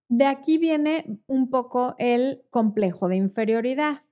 [0.09, 4.03] De aquí viene un poco el complejo de inferioridad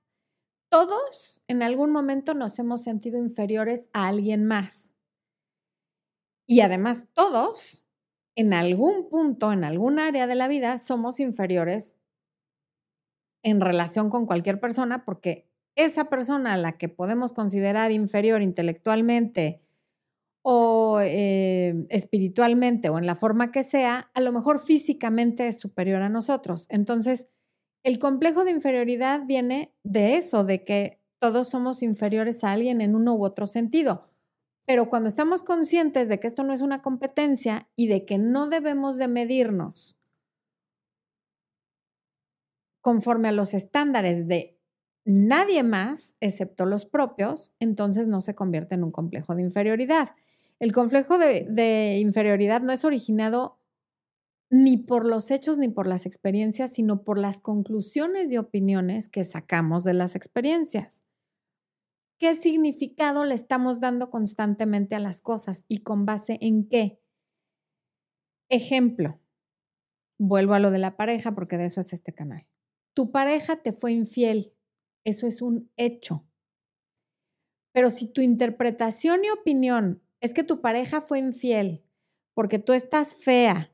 [0.70, 4.94] todos en algún momento nos hemos sentido inferiores a alguien más.
[6.46, 7.84] Y además todos,
[8.36, 11.98] en algún punto, en algún área de la vida, somos inferiores
[13.42, 19.62] en relación con cualquier persona porque esa persona a la que podemos considerar inferior intelectualmente
[20.42, 26.02] o eh, espiritualmente o en la forma que sea, a lo mejor físicamente es superior
[26.02, 26.66] a nosotros.
[26.70, 27.26] Entonces,
[27.82, 32.94] el complejo de inferioridad viene de eso, de que todos somos inferiores a alguien en
[32.94, 34.08] uno u otro sentido.
[34.66, 38.48] Pero cuando estamos conscientes de que esto no es una competencia y de que no
[38.48, 39.96] debemos de medirnos
[42.80, 44.58] conforme a los estándares de
[45.04, 50.10] nadie más, excepto los propios, entonces no se convierte en un complejo de inferioridad.
[50.58, 53.59] El complejo de, de inferioridad no es originado
[54.50, 59.24] ni por los hechos ni por las experiencias, sino por las conclusiones y opiniones que
[59.24, 61.04] sacamos de las experiencias.
[62.18, 67.00] ¿Qué significado le estamos dando constantemente a las cosas y con base en qué?
[68.50, 69.20] Ejemplo,
[70.18, 72.46] vuelvo a lo de la pareja porque de eso es este canal.
[72.94, 74.52] Tu pareja te fue infiel,
[75.04, 76.26] eso es un hecho.
[77.72, 81.84] Pero si tu interpretación y opinión es que tu pareja fue infiel
[82.34, 83.72] porque tú estás fea,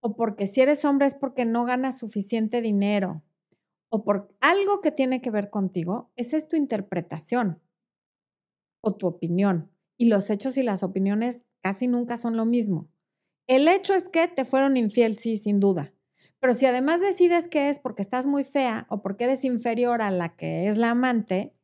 [0.00, 3.22] o porque si eres hombre es porque no ganas suficiente dinero,
[3.88, 7.62] o por algo que tiene que ver contigo, esa es tu interpretación
[8.82, 9.70] o tu opinión.
[9.96, 12.88] Y los hechos y las opiniones casi nunca son lo mismo.
[13.46, 15.94] El hecho es que te fueron infiel, sí, sin duda.
[16.40, 20.10] Pero si además decides que es porque estás muy fea o porque eres inferior a
[20.10, 21.54] la que es la amante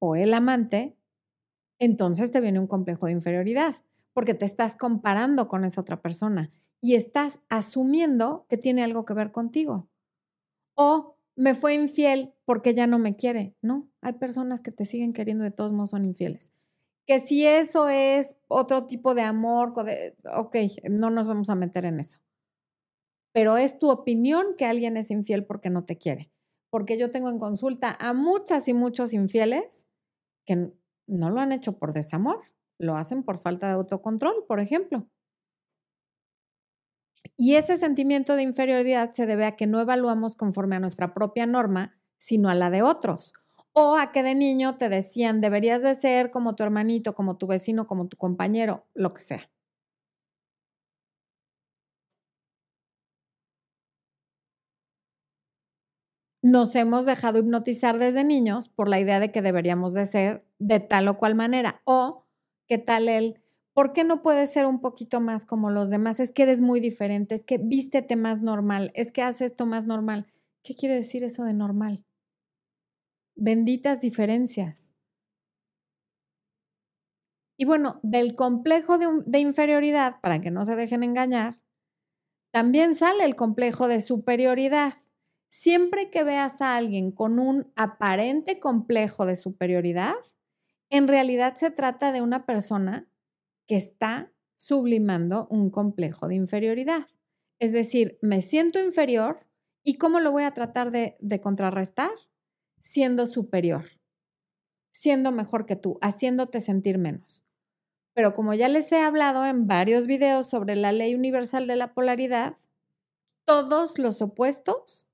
[0.00, 0.96] o el amante,
[1.78, 3.76] entonces te viene un complejo de inferioridad,
[4.12, 9.14] porque te estás comparando con esa otra persona y estás asumiendo que tiene algo que
[9.14, 9.88] ver contigo.
[10.74, 13.56] O me fue infiel porque ya no me quiere.
[13.62, 16.52] No, hay personas que te siguen queriendo de todos modos son infieles.
[17.06, 19.74] Que si eso es otro tipo de amor,
[20.34, 20.56] ok,
[20.88, 22.18] no nos vamos a meter en eso.
[23.32, 26.30] Pero es tu opinión que alguien es infiel porque no te quiere.
[26.70, 29.86] Porque yo tengo en consulta a muchas y muchos infieles
[30.46, 30.72] que
[31.06, 32.42] no lo han hecho por desamor,
[32.78, 35.08] lo hacen por falta de autocontrol, por ejemplo.
[37.36, 41.46] Y ese sentimiento de inferioridad se debe a que no evaluamos conforme a nuestra propia
[41.46, 43.32] norma, sino a la de otros.
[43.72, 47.46] O a que de niño te decían, deberías de ser como tu hermanito, como tu
[47.48, 49.50] vecino, como tu compañero, lo que sea.
[56.42, 60.78] Nos hemos dejado hipnotizar desde niños por la idea de que deberíamos de ser de
[60.78, 61.80] tal o cual manera.
[61.84, 62.26] O,
[62.68, 63.40] ¿qué tal el
[63.74, 66.20] ¿por qué no puedes ser un poquito más como los demás?
[66.20, 69.84] Es que eres muy diferente, es que vístete más normal, es que haces esto más
[69.84, 70.26] normal.
[70.62, 72.04] ¿Qué quiere decir eso de normal?
[73.36, 74.94] Benditas diferencias.
[77.56, 81.60] Y bueno, del complejo de, de, inferioridad, para que no se dejen engañar,
[82.52, 84.94] también sale el complejo de superioridad.
[85.48, 90.14] Siempre que veas a alguien con un aparente complejo de superioridad,
[90.90, 93.08] en realidad se trata de una persona
[93.66, 97.06] que está sublimando un complejo de inferioridad.
[97.58, 99.46] Es decir, me siento inferior
[99.82, 102.10] y ¿cómo lo voy a tratar de, contrarrestar?
[102.78, 103.86] Siendo superior,
[104.90, 107.44] siendo mejor que tú, haciéndote sentir menos.
[108.14, 111.94] Pero como ya les he hablado en varios videos sobre la ley universal de la
[111.94, 112.58] polaridad,
[113.46, 115.06] todos los opuestos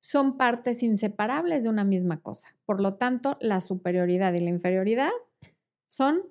[0.00, 2.56] son partes inseparables de una misma cosa.
[2.64, 5.10] Por lo tanto, la superioridad y la inferioridad
[5.88, 6.22] son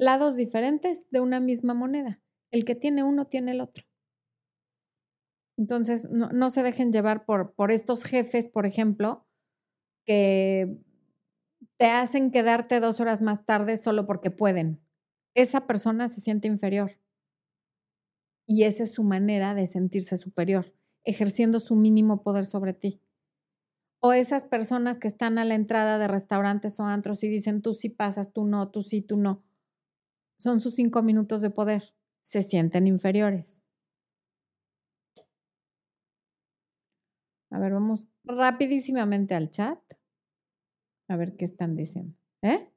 [0.00, 2.20] lados diferentes de una misma moneda.
[2.50, 3.84] El que tiene uno tiene el otro.
[5.56, 9.26] Entonces, no, se dejen llevar por, por estos jefes, por ejemplo,
[10.06, 10.82] que
[11.76, 14.80] te hacen quedarte dos horas más tarde solo porque pueden.
[15.34, 16.98] Esa persona se siente inferior.
[18.46, 23.02] Y esa es su manera de sentirse superior, ejerciendo su mínimo poder sobre ti.
[24.00, 27.74] O esas personas que están a la entrada de restaurantes o antros y dicen, tú
[27.74, 29.44] sí pasas, tú no, tú sí, tú no
[30.40, 31.94] son sus cinco minutos de poder.
[32.22, 33.62] Se sienten inferiores.
[37.50, 39.78] A ver, vamos rapidísimamente al chat.
[41.08, 42.16] A ver qué están diciendo.
[42.42, 42.70] ¿Eh?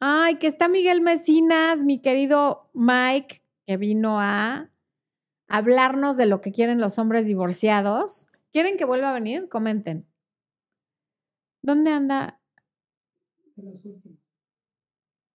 [0.00, 4.70] Ay, que está Miguel Mecinas, mi querido Mike, que vino a
[5.48, 8.28] hablarnos de lo que quieren los hombres divorciados.
[8.52, 9.48] ¿Quieren que vuelva a venir?
[9.48, 10.06] Comenten.
[11.62, 12.40] ¿Dónde anda?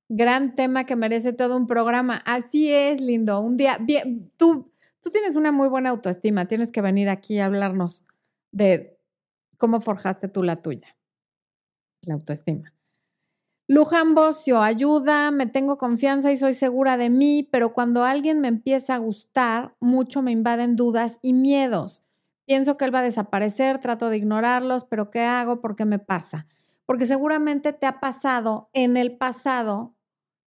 [0.09, 2.21] Gran tema que merece todo un programa.
[2.25, 3.39] Así es, lindo.
[3.39, 6.45] Un día, bien, tú, tú tienes una muy buena autoestima.
[6.45, 8.05] Tienes que venir aquí a hablarnos
[8.51, 8.97] de
[9.57, 10.95] cómo forjaste tú la tuya.
[12.01, 12.75] La autoestima.
[13.67, 18.47] Luján Bocio, ayuda, me tengo confianza y soy segura de mí, pero cuando alguien me
[18.47, 22.03] empieza a gustar, mucho me invaden dudas y miedos.
[22.45, 25.61] Pienso que él va a desaparecer, trato de ignorarlos, pero ¿qué hago?
[25.61, 26.45] ¿Por qué me pasa?
[26.85, 29.94] Porque seguramente te ha pasado en el pasado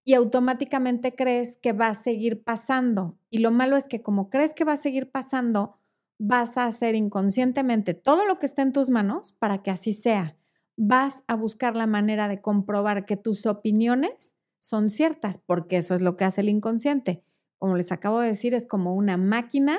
[0.08, 3.18] y automáticamente crees que va a seguir pasando.
[3.28, 5.76] Y lo malo es que como crees que va a seguir pasando,
[6.18, 10.34] vas a hacer inconscientemente todo lo que está en tus manos para que así sea.
[10.78, 16.00] Vas a buscar la manera de comprobar que tus opiniones son ciertas, porque eso es
[16.00, 17.22] lo que hace el inconsciente.
[17.58, 19.78] Como les acabo de decir, es como una máquina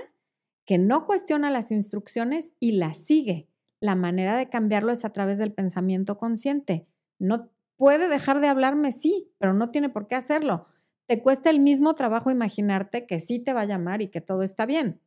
[0.63, 3.49] que no cuestiona las instrucciones y las sigue.
[3.79, 6.85] La manera de cambiarlo es a través del pensamiento consciente.
[7.17, 10.67] No Puede dejar de hablarme, sí, pero no tiene por qué hacerlo.
[11.07, 14.43] Te cuesta el mismo trabajo imaginarte que sí te va a llamar y que todo
[14.43, 14.99] está bien.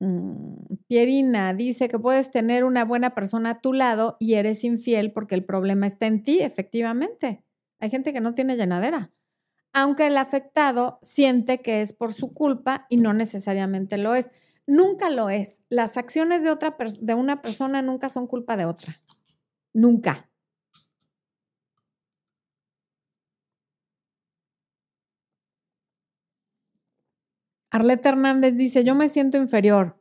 [0.00, 5.12] Mm, Pierina dice que puedes tener una buena persona a tu lado y eres infiel
[5.12, 7.42] porque el problema está en ti, efectivamente.
[7.80, 9.10] Hay gente que no tiene llenadera,
[9.72, 14.30] aunque el afectado siente que es por su culpa y no necesariamente lo es.
[14.66, 15.62] Nunca lo es.
[15.70, 19.00] Las acciones de, otra de una persona nunca son culpa de otra.
[19.74, 20.28] Nunca.
[27.70, 29.98] Arleta Hernández dice, yo me siento inferior.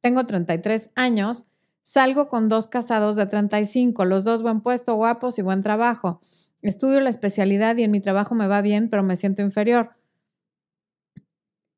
[0.00, 1.46] Tengo 33 años,
[1.82, 6.20] salgo con dos casados de 35, los dos buen puesto, guapos y buen trabajo.
[6.62, 9.96] Estudio la especialidad y en mi trabajo me va bien, pero me siento inferior.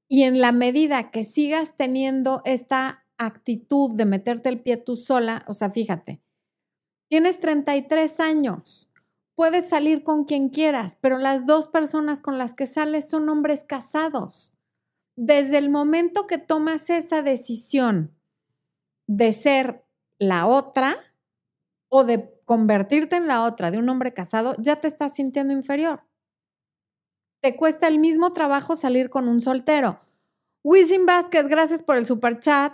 [0.08, 5.44] Y en la medida que sigas teniendo esta actitud de meterte el pie tú sola,
[5.48, 6.20] o sea, fíjate,
[7.12, 8.88] tienes 33 años,
[9.34, 13.64] puedes salir con quien quieras, pero las dos personas con las que sales son hombres
[13.68, 14.54] casados.
[15.14, 18.16] Desde el momento que tomas esa decisión
[19.06, 19.84] de ser
[20.18, 20.96] la otra
[21.90, 26.04] o de convertirte en la otra de un hombre casado, ya te estás sintiendo inferior.
[27.42, 30.00] Te cuesta el mismo trabajo salir con un soltero.
[30.64, 32.72] Wisin Vázquez, gracias por el super chat.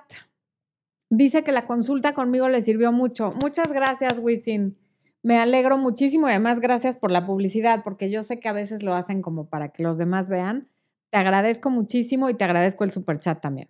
[1.10, 3.32] Dice que la consulta conmigo le sirvió mucho.
[3.40, 4.76] Muchas gracias, Wisin.
[5.22, 8.82] Me alegro muchísimo y además gracias por la publicidad, porque yo sé que a veces
[8.82, 10.68] lo hacen como para que los demás vean.
[11.10, 13.68] Te agradezco muchísimo y te agradezco el super chat también.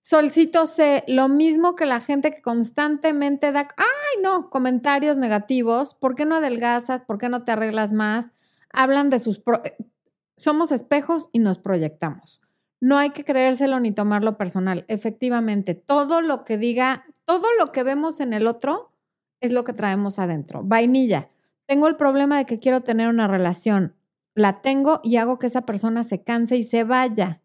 [0.00, 6.14] Solcito C, lo mismo que la gente que constantemente da, ay no, comentarios negativos, ¿por
[6.14, 7.02] qué no adelgazas?
[7.02, 8.32] ¿Por qué no te arreglas más?
[8.70, 9.42] Hablan de sus...
[10.36, 12.40] Somos espejos y nos proyectamos.
[12.80, 14.84] No hay que creérselo ni tomarlo personal.
[14.88, 18.92] Efectivamente, todo lo que diga, todo lo que vemos en el otro
[19.40, 20.62] es lo que traemos adentro.
[20.64, 21.30] Vainilla,
[21.66, 23.94] tengo el problema de que quiero tener una relación.
[24.34, 27.40] La tengo y hago que esa persona se canse y se vaya.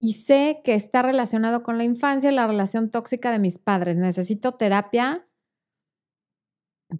[0.00, 3.98] Y sé que está relacionado con la infancia y la relación tóxica de mis padres.
[3.98, 5.26] ¿Necesito terapia?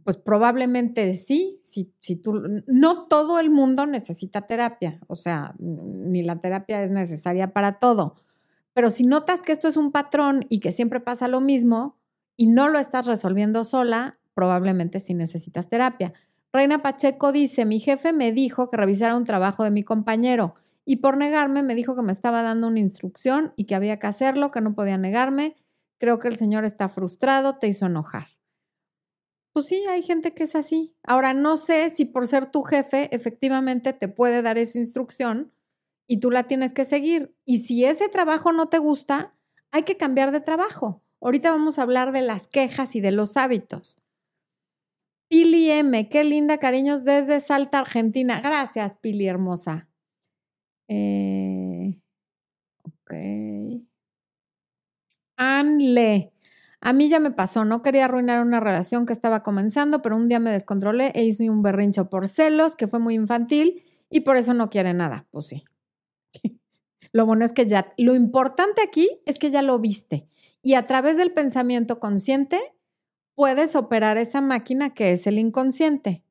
[0.04, 6.22] Pues probablemente sí, si, si tú, no todo el mundo necesita terapia, o sea, ni
[6.22, 8.14] la terapia es necesaria para todo,
[8.72, 11.98] pero si notas que esto es un patrón y que siempre pasa lo mismo
[12.36, 16.12] y no lo estás resolviendo sola, probablemente sí necesitas terapia.
[16.52, 20.96] Reina Pacheco dice, mi jefe me dijo que revisara un trabajo de mi compañero y
[20.96, 24.50] por negarme me dijo que me estaba dando una instrucción y que había que hacerlo,
[24.50, 25.56] que no podía negarme.
[25.98, 28.28] Creo que el señor está frustrado, te hizo enojar.
[29.52, 30.94] Pues sí, hay gente que es así.
[31.02, 35.52] Ahora, no sé si por ser tu jefe efectivamente te puede dar esa instrucción
[36.06, 37.34] y tú la tienes que seguir.
[37.44, 39.34] Y si ese trabajo no te gusta,
[39.72, 41.02] hay que cambiar de trabajo.
[41.20, 44.00] Ahorita vamos a hablar de las quejas y de los hábitos.
[45.28, 48.40] Pili M, qué linda, cariños, desde Salta, Argentina.
[48.40, 49.88] Gracias, Pili hermosa.
[50.88, 52.00] Eh,
[52.82, 53.14] ok.
[55.36, 56.32] Anle,
[56.80, 60.28] a mí ya me pasó, no quería arruinar una relación que estaba comenzando, pero un
[60.28, 64.36] día me descontrolé e hice un berrincho por celos, que fue muy infantil y por
[64.36, 65.26] eso no quiere nada.
[65.30, 65.64] Pues sí.
[67.12, 70.26] lo bueno es que ya, lo importante aquí es que ya lo viste
[70.62, 72.58] y a través del pensamiento consciente
[73.34, 76.24] puedes operar esa máquina que es el inconsciente.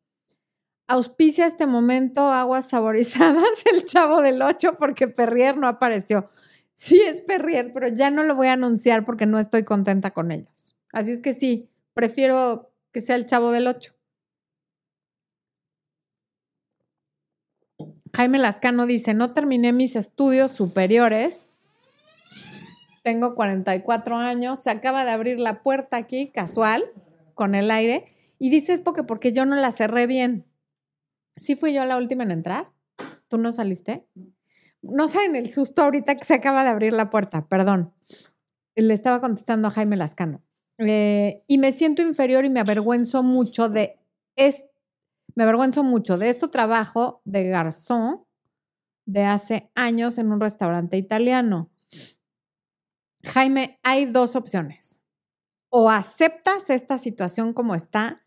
[0.88, 6.30] Auspicia este momento aguas saborizadas el chavo del 8 porque Perrier no apareció.
[6.80, 10.32] Sí es Perrier, pero ya no lo voy a anunciar porque no estoy contenta con
[10.32, 10.78] ellos.
[10.94, 13.94] Así es que sí, prefiero que sea el chavo del 8.
[18.16, 21.50] Jaime Lascano dice, no terminé mis estudios superiores.
[23.04, 24.60] Tengo 44 años.
[24.60, 26.86] Se acaba de abrir la puerta aquí, casual,
[27.34, 28.06] con el aire.
[28.40, 30.46] Y dice, es porque, porque yo no la cerré bien.
[31.36, 32.72] ¿Sí fui yo la última en entrar?
[33.28, 34.08] ¿Tú no saliste?
[34.82, 37.94] No saben el susto ahorita que se acaba de abrir la puerta, perdón.
[38.76, 40.44] Le estaba contestando a Jaime Lascano.
[40.78, 44.00] Eh, y me siento inferior y me avergüenzo mucho de
[44.38, 44.66] es,
[45.36, 48.24] me avergüenzo mucho de este trabajo de garzón
[49.06, 51.70] de hace años en un restaurante italiano.
[53.26, 55.02] Jaime, hay dos opciones.
[55.70, 58.26] O aceptas esta situación como está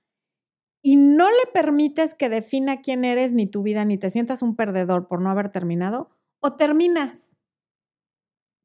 [0.82, 4.57] y no le permites que defina quién eres ni tu vida, ni te sientas un
[4.57, 6.11] perdedor por no haber terminado,
[6.43, 7.38] o terminas.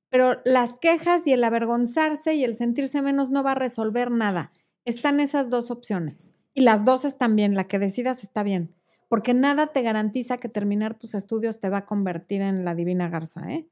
[0.09, 4.51] Pero las quejas y el avergonzarse y el sentirse menos no va a resolver nada.
[4.85, 6.33] Están esas dos opciones.
[6.53, 8.75] Y las dos están bien, la que decidas está bien.
[9.09, 13.09] Porque nada te garantiza que terminar tus estudios te va a convertir en la divina
[13.09, 13.69] garza, ¿eh?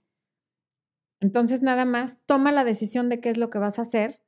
[1.21, 4.21] Entonces, nada más, toma la decisión de qué es lo que vas a hacer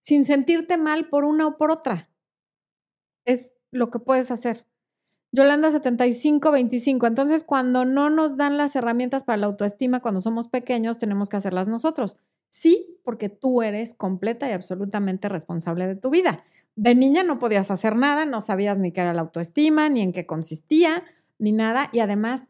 [0.00, 2.10] sin sentirte mal por una o por otra.
[3.26, 4.66] Es lo que puedes hacer.
[5.32, 7.06] Yolanda 7525.
[7.06, 11.36] Entonces, cuando no nos dan las herramientas para la autoestima cuando somos pequeños, tenemos que
[11.36, 12.16] hacerlas nosotros.
[12.48, 16.42] Sí, porque tú eres completa y absolutamente responsable de tu vida.
[16.74, 20.12] De niña no podías hacer nada, no sabías ni qué era la autoestima, ni en
[20.12, 21.04] qué consistía,
[21.38, 21.90] ni nada.
[21.92, 22.48] Y además,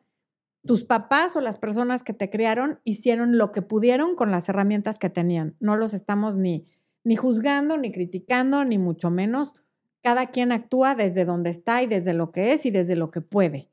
[0.64, 4.97] tus papás o las personas que te criaron hicieron lo que pudieron con las herramientas
[4.97, 5.55] que tenían.
[5.61, 6.66] No los estamos ni,
[7.05, 9.55] ni juzgando, ni criticando, ni mucho menos
[10.03, 13.20] cada quien actúa desde donde está y desde lo que es y desde lo que
[13.20, 13.70] puede.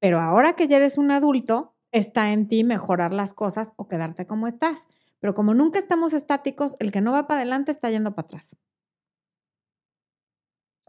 [0.00, 4.26] Pero ahora que ya eres un adulto, está en ti mejorar las cosas o quedarte
[4.26, 4.88] como estás.
[5.20, 8.56] Pero como nunca estamos estáticos, el que no va para adelante está yendo para atrás.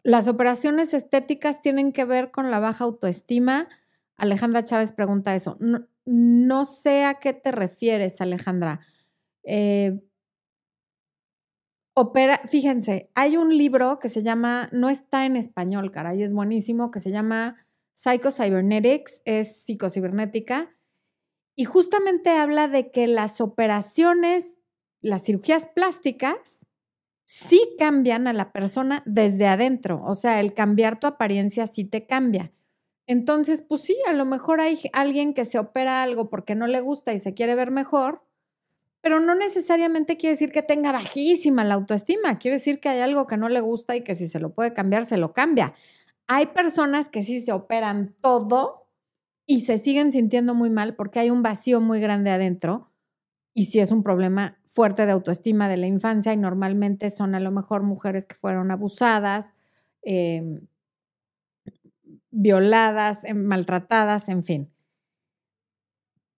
[0.04, 3.70] Las operaciones estéticas tienen que ver con la baja autoestima.
[4.18, 5.58] Alejandra Chávez pregunta eso.
[6.06, 8.82] no sé a qué te refieres, Alejandra.
[9.44, 10.00] Eh,
[11.96, 16.92] opera, fíjense, hay un libro que se llama, no está en español, caray, es buenísimo,
[16.92, 20.76] que se llama Psycho-Cybernetics, es psicocibernética,
[21.56, 24.58] y justamente habla de que las operaciones,
[25.02, 26.68] las cirugías plásticas,
[27.24, 32.06] sí cambian a la persona desde adentro, o sea, el cambiar tu apariencia sí te
[32.06, 32.52] cambia.
[33.08, 36.82] Entonces, pues sí, a lo mejor hay alguien que se opera algo porque no le
[36.82, 38.26] gusta y se quiere ver mejor,
[39.06, 43.28] pero no necesariamente quiere decir que tenga bajísima la autoestima, quiere decir que hay algo
[43.28, 45.76] que no le gusta y que si se lo puede cambiar, se lo cambia.
[46.28, 48.88] Hay personas que sí se operan todo
[49.46, 52.90] y se siguen sintiendo muy mal porque hay un vacío muy grande adentro
[53.54, 57.40] y sí es un problema fuerte de autoestima de la infancia y normalmente son a
[57.40, 59.54] lo mejor mujeres que fueron abusadas,
[60.02, 60.62] em,
[62.32, 64.75] violadas, em, maltratadas, en fin.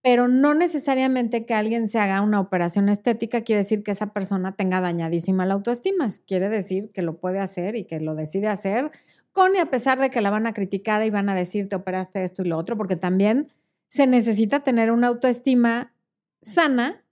[0.09, 4.53] Pero no necesariamente que alguien se haga una operación estética quiere decir que esa persona
[4.53, 6.07] tenga dañadísima la autoestima.
[6.25, 8.89] Quiere decir que lo puede hacer y que lo decide hacer
[9.33, 11.75] con y a pesar de que la van a criticar y van a decir te
[11.75, 13.51] operaste esto y lo otro, porque también
[13.89, 15.93] se necesita tener una autoestima
[16.41, 17.03] sana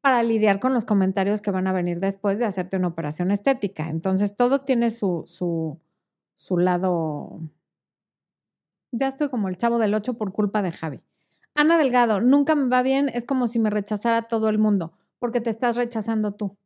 [0.00, 3.88] para lidiar con los comentarios que van a venir después de hacerte una operación estética.
[3.88, 5.80] Entonces, todo tiene su, su,
[6.36, 7.40] su lado
[8.92, 11.00] ya estoy como el chavo del 8 por culpa de Javi.
[11.58, 15.40] Ana Delgado, nunca me va bien, es como si me rechazara todo el mundo, porque
[15.40, 16.56] te estás rechazando tú.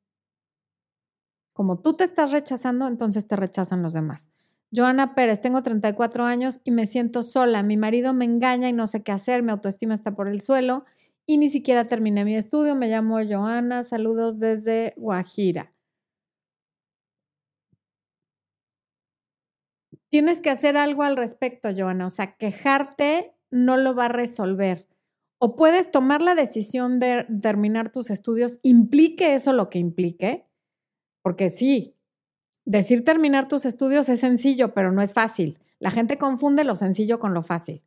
[1.54, 4.28] Como tú te estás rechazando, entonces te rechazan los demás.
[4.70, 7.62] Joana Pérez, tengo 34 años y me siento sola.
[7.62, 10.84] Mi marido me engaña y no sé qué hacer, mi autoestima está por el suelo
[11.24, 12.74] y ni siquiera terminé mi estudio.
[12.74, 15.72] Me llamo Joana, saludos desde Guajira.
[20.12, 22.04] tienes que hacer algo al respecto, Joana.
[22.04, 24.88] O sea, quejarte no lo va a resolver.
[25.38, 30.48] O puedes tomar la decisión de terminar tus estudios, implique eso lo que implique,
[31.22, 31.96] porque sí,
[32.64, 35.60] decir terminar tus estudios es sencillo, pero no es fácil.
[35.78, 37.82] La gente confunde lo sencillo con lo fácil.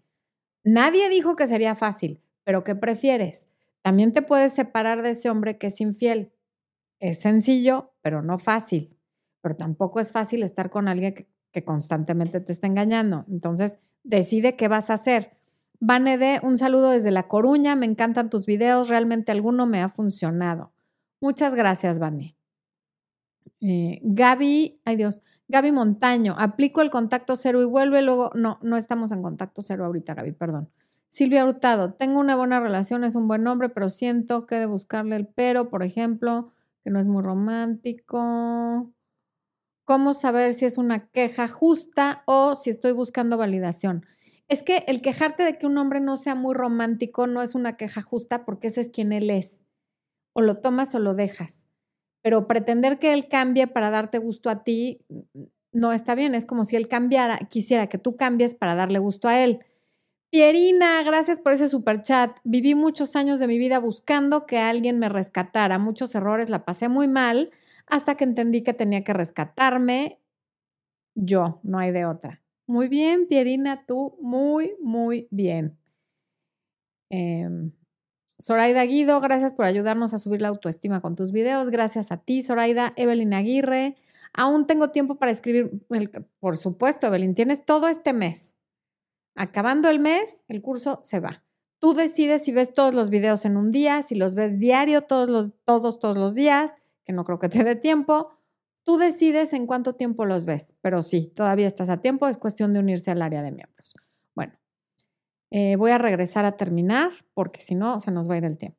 [0.63, 3.47] Nadie dijo que sería fácil, pero ¿qué prefieres?
[3.81, 6.33] También te puedes separar de ese hombre que es infiel.
[6.99, 8.97] Es sencillo, pero no fácil.
[9.41, 11.13] Pero tampoco es fácil estar con alguien
[11.51, 13.25] que, constantemente te está engañando.
[13.29, 15.37] Entonces, decide qué vas a hacer.
[15.79, 17.75] Vanede, un saludo desde La Coruña.
[17.75, 18.89] Me encantan tus videos.
[18.89, 20.71] Realmente alguno me ha funcionado.
[21.21, 22.35] Muchas gracias, Vane.
[23.61, 28.77] Eh, Gaby, ay Dios, Gaby Montaño, aplico el contacto cero y vuelve, luego, no, no
[28.77, 30.69] estamos en contacto cero ahorita, Gaby, perdón.
[31.09, 35.15] Silvia Hurtado, tengo una buena relación, es un buen hombre, pero siento que de buscarle
[35.15, 36.51] el pero, por ejemplo,
[36.83, 38.91] que no es muy romántico.
[39.85, 44.05] ¿Cómo saber si es una queja justa o si estoy buscando validación?
[44.47, 47.77] Es que el quejarte de que un hombre no sea muy romántico no es una
[47.77, 49.63] queja justa porque ese es quien él es.
[50.33, 51.67] O lo tomas o lo dejas.
[52.21, 55.05] Pero pretender que él cambie para darte gusto a ti
[55.71, 56.35] no está bien.
[56.35, 59.59] Es como si él cambiara, quisiera que tú cambies para darle gusto a él.
[60.29, 62.37] Pierina, gracias por ese super chat.
[62.43, 65.77] Viví muchos años de mi vida buscando que alguien me rescatara.
[65.77, 67.51] Muchos errores, la pasé muy mal
[67.87, 70.19] hasta que entendí que tenía que rescatarme
[71.15, 72.41] yo, no hay de otra.
[72.67, 75.77] Muy bien, Pierina, tú, muy, muy bien.
[77.09, 77.47] Eh,
[78.41, 81.69] Zoraida Guido, gracias por ayudarnos a subir la autoestima con tus videos.
[81.69, 82.93] Gracias a ti, Zoraida.
[82.97, 83.95] Evelyn Aguirre,
[84.33, 85.71] aún tengo tiempo para escribir.
[86.39, 88.55] por supuesto, Evelyn, tienes todo este mes.
[89.35, 91.43] Acabando el mes, el curso se va.
[91.79, 95.29] Tú decides si ves todos los videos en un día, si los ves diario, todos
[95.29, 98.31] los, todos, todos los días, que no creo que te dé tiempo.
[98.85, 102.71] Tú decides en cuánto tiempo los ves, pero sí, todavía estás a tiempo, es cuestión
[102.71, 103.95] de unirse al área de miembros.
[104.35, 104.53] Bueno,
[105.49, 108.59] eh, voy a regresar a terminar porque si no, se nos va a ir el
[108.59, 108.77] tiempo.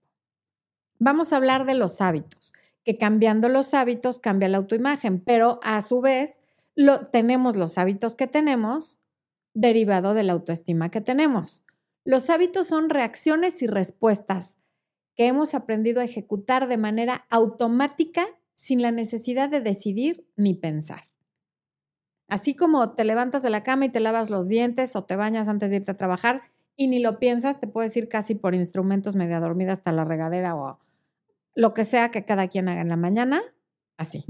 [1.00, 2.54] Vamos a hablar de los hábitos,
[2.84, 6.40] que cambiando los hábitos cambia la autoimagen, pero a su vez
[6.76, 9.00] lo, tenemos los hábitos que tenemos
[9.54, 11.62] derivado de la autoestima que tenemos.
[12.04, 14.58] Los hábitos son reacciones y respuestas
[15.16, 21.08] que hemos aprendido a ejecutar de manera automática sin la necesidad de decidir ni pensar.
[22.28, 25.46] Así como te levantas de la cama y te lavas los dientes o te bañas
[25.46, 26.42] antes de irte a trabajar
[26.74, 30.56] y ni lo piensas, te puedes ir casi por instrumentos media dormida hasta la regadera
[30.56, 30.80] o
[31.54, 33.40] lo que sea que cada quien haga en la mañana,
[33.96, 34.24] así.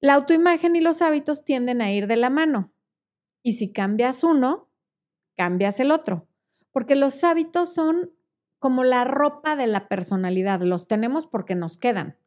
[0.00, 2.72] La autoimagen y los hábitos tienden a ir de la mano.
[3.42, 4.68] Y si cambias uno,
[5.36, 6.28] cambias el otro.
[6.70, 8.12] Porque los hábitos son
[8.58, 12.18] como la ropa de la personalidad, los tenemos porque nos quedan.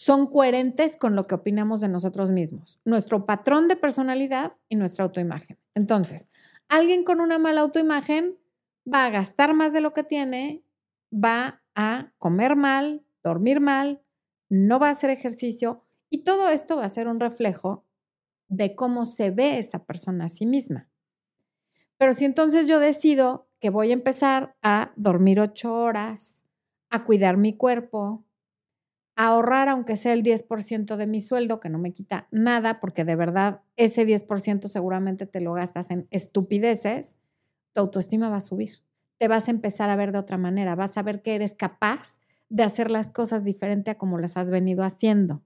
[0.00, 5.04] Son coherentes con lo que opinamos de nosotros mismos, nuestro patrón de personalidad y nuestra
[5.04, 5.58] autoimagen.
[5.74, 6.28] Entonces,
[6.68, 8.38] alguien con una mala autoimagen
[8.86, 10.62] va a gastar más de lo que tiene,
[11.12, 14.00] va a comer mal, dormir mal,
[14.48, 17.84] no va a hacer ejercicio y todo esto va a ser un reflejo
[18.46, 20.88] de cómo se ve esa persona a sí misma.
[21.96, 26.44] Pero si entonces yo decido que voy a empezar a dormir ocho horas,
[26.88, 28.24] a cuidar mi cuerpo,
[29.18, 33.16] ahorrar aunque sea el 10% de mi sueldo, que no me quita nada, porque de
[33.16, 37.18] verdad ese 10% seguramente te lo gastas en estupideces,
[37.74, 38.82] tu autoestima va a subir.
[39.18, 42.20] Te vas a empezar a ver de otra manera, vas a ver que eres capaz
[42.50, 45.42] de hacer las cosas diferente a como las has venido haciendo.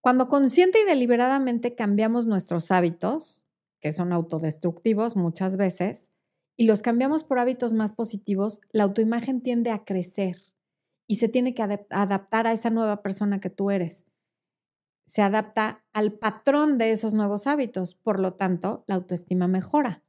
[0.00, 3.42] Cuando consciente y deliberadamente cambiamos nuestros hábitos,
[3.80, 6.10] que son autodestructivos muchas veces,
[6.56, 10.36] y los cambiamos por hábitos más positivos, la autoimagen tiende a crecer
[11.06, 14.04] y se tiene que adaptar a esa nueva persona que tú eres.
[15.06, 20.02] Se adapta al patrón de esos nuevos hábitos, por lo tanto, la autoestima mejora.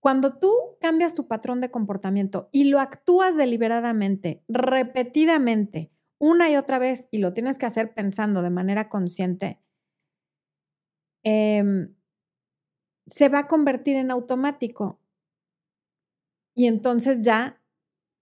[0.00, 6.78] Cuando tú cambias tu patrón de comportamiento y lo actúas deliberadamente, repetidamente, una y otra
[6.78, 9.60] vez, y lo tienes que hacer pensando de manera consciente,
[11.24, 11.94] em,
[13.08, 14.98] se va a convertir en automático.
[16.54, 17.60] Y entonces ya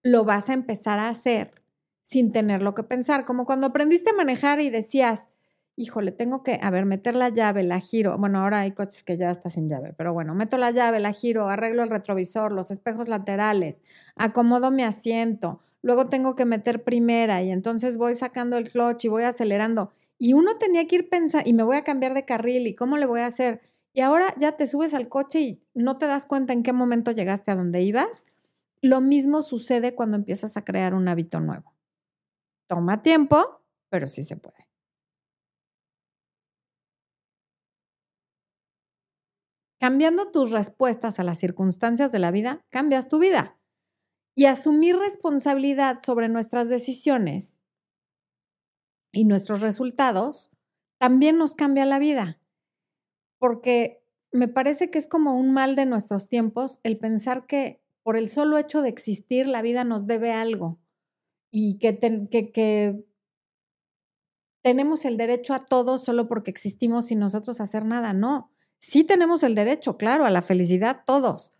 [0.03, 1.63] lo vas a empezar a hacer
[2.03, 5.29] sin tenerlo que pensar, como cuando aprendiste a manejar y decías,
[5.77, 8.17] híjole, tengo que, a ver, meter la llave, la giro.
[8.19, 11.13] Bueno, ahora hay coches que ya está sin llave, pero bueno, meto la llave, la
[11.13, 13.81] giro, arreglo el retrovisor, los espejos laterales,
[14.17, 19.09] acomodo mi asiento, luego tengo que meter primera y entonces voy sacando el clutch y
[19.09, 19.93] voy acelerando.
[20.19, 22.97] Y uno tenía que ir pensando, y me voy a cambiar de carril y cómo
[22.99, 23.63] le voy a hacer.
[23.95, 27.13] Y ahora ya te subes al coche y no te das cuenta en qué momento
[27.13, 28.27] llegaste a donde ibas.
[28.83, 31.73] Lo mismo sucede cuando empiezas a crear un hábito nuevo.
[32.67, 34.69] Toma tiempo, pero sí se puede.
[39.79, 43.57] Cambiando tus respuestas a las circunstancias de la vida, cambias tu vida.
[44.35, 47.61] Y asumir responsabilidad sobre nuestras decisiones
[49.13, 50.51] y nuestros resultados
[50.99, 52.41] también nos cambia la vida.
[53.45, 58.17] Porque me parece que es como un mal de nuestros tiempos el pensar que por
[58.17, 60.81] el solo hecho de existir la vida nos debe algo
[61.51, 63.05] y que,
[64.63, 68.15] tenemos el derecho a todo solo porque existimos sin nosotros hacer nada.
[68.15, 71.53] No, Sí tenemos el derecho, claro, a la felicidad todos,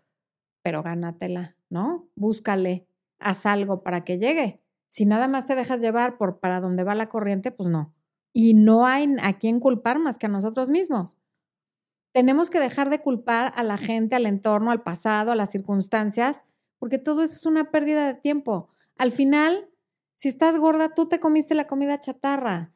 [0.63, 2.09] pero gánatela, ¿no?
[2.15, 2.87] Búscale,
[3.19, 4.59] haz algo para que llegue.
[4.89, 7.93] Si nada más te dejas llevar por para donde va la corriente, pues no.
[8.33, 11.19] Y no hay a quién culpar más que a nosotros mismos.
[12.15, 16.45] Tenemos que dejar de culpar a la gente, al entorno, al pasado, a las circunstancias,
[16.79, 18.69] porque todo eso es una pérdida de tiempo.
[18.97, 19.67] Al final,
[20.15, 22.71] si estás gorda, tú te comiste la comida chatarra.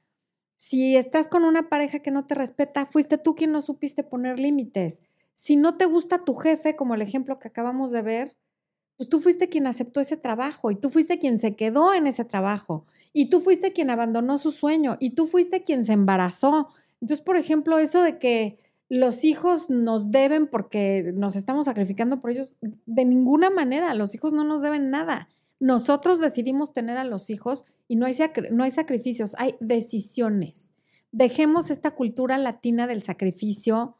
[0.57, 4.37] Si estás con una pareja que no te respeta, fuiste tú quien no supiste poner
[4.37, 5.03] límites.
[5.35, 8.35] Si no te gusta tu jefe, como el ejemplo que acabamos de ver,
[8.97, 12.25] pues tú fuiste quien aceptó ese trabajo y tú fuiste quien se quedó en ese
[12.25, 16.67] trabajo y tú fuiste quien abandonó su sueño y tú fuiste quien se embarazó.
[16.99, 18.57] Entonces, por ejemplo, eso de que
[18.89, 24.33] los hijos nos deben porque nos estamos sacrificando por ellos, de ninguna manera, los hijos
[24.33, 25.29] no nos deben nada.
[25.59, 28.15] Nosotros decidimos tener a los hijos y no hay,
[28.51, 30.71] no hay sacrificios, hay decisiones.
[31.11, 33.95] Dejemos esta cultura latina del sacrificio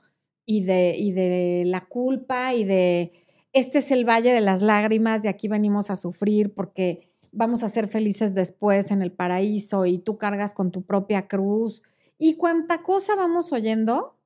[0.45, 3.13] y de, y de la culpa y de
[3.53, 7.69] este es el valle de las lágrimas y aquí venimos a sufrir porque vamos a
[7.69, 11.83] ser felices después en el paraíso y tú cargas con tu propia cruz.
[12.17, 14.18] Y cuánta cosa vamos oyendo,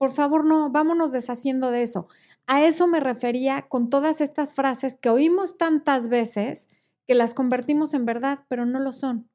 [0.00, 2.08] por favor, no, vámonos deshaciendo de eso.
[2.46, 6.70] A eso me refería con todas estas frases que oímos tantas veces
[7.06, 9.28] que las convertimos en verdad, pero no lo son.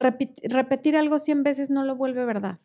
[0.00, 2.58] repetir algo 100 veces no lo vuelve verdad.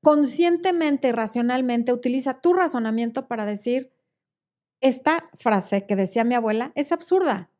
[0.00, 3.92] Conscientemente y racionalmente utiliza tu razonamiento para decir,
[4.80, 7.50] esta frase que decía mi abuela es absurda.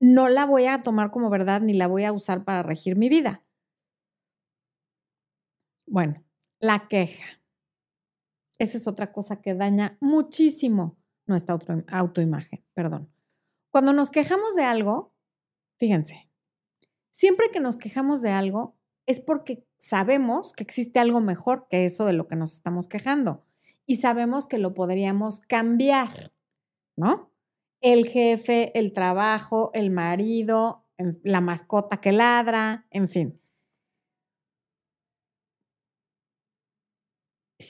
[0.00, 3.08] No la voy a tomar como verdad ni la voy a usar para regir mi
[3.08, 3.42] vida.
[5.86, 6.23] Bueno,
[6.64, 7.26] la queja.
[8.58, 10.96] Esa es otra cosa que daña muchísimo
[11.26, 11.58] nuestra
[11.88, 13.12] autoimagen, perdón.
[13.70, 15.14] Cuando nos quejamos de algo,
[15.78, 16.30] fíjense,
[17.10, 22.06] siempre que nos quejamos de algo es porque sabemos que existe algo mejor que eso
[22.06, 23.44] de lo que nos estamos quejando
[23.84, 26.32] y sabemos que lo podríamos cambiar,
[26.96, 27.30] ¿no?
[27.82, 30.86] El jefe, el trabajo, el marido,
[31.22, 33.43] la mascota que ladra, en fin.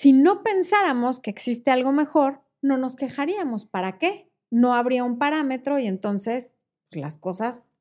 [0.04, 3.64] Si no pensáramos que existe algo mejor, no nos quejaríamos.
[3.64, 4.30] ¿Para qué?
[4.50, 6.54] No habría un parámetro y entonces
[6.90, 7.72] pues, las cosas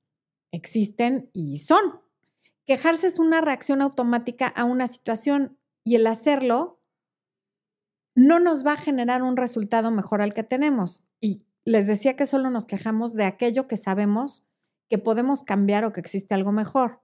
[0.49, 1.99] existen y son.
[2.65, 6.81] Quejarse es una reacción automática a una situación y el hacerlo
[8.15, 11.03] no nos va a generar un resultado mejor al que tenemos.
[11.19, 14.45] Y les decía que solo nos quejamos de aquello que sabemos
[14.89, 17.01] que podemos cambiar o que existe algo mejor.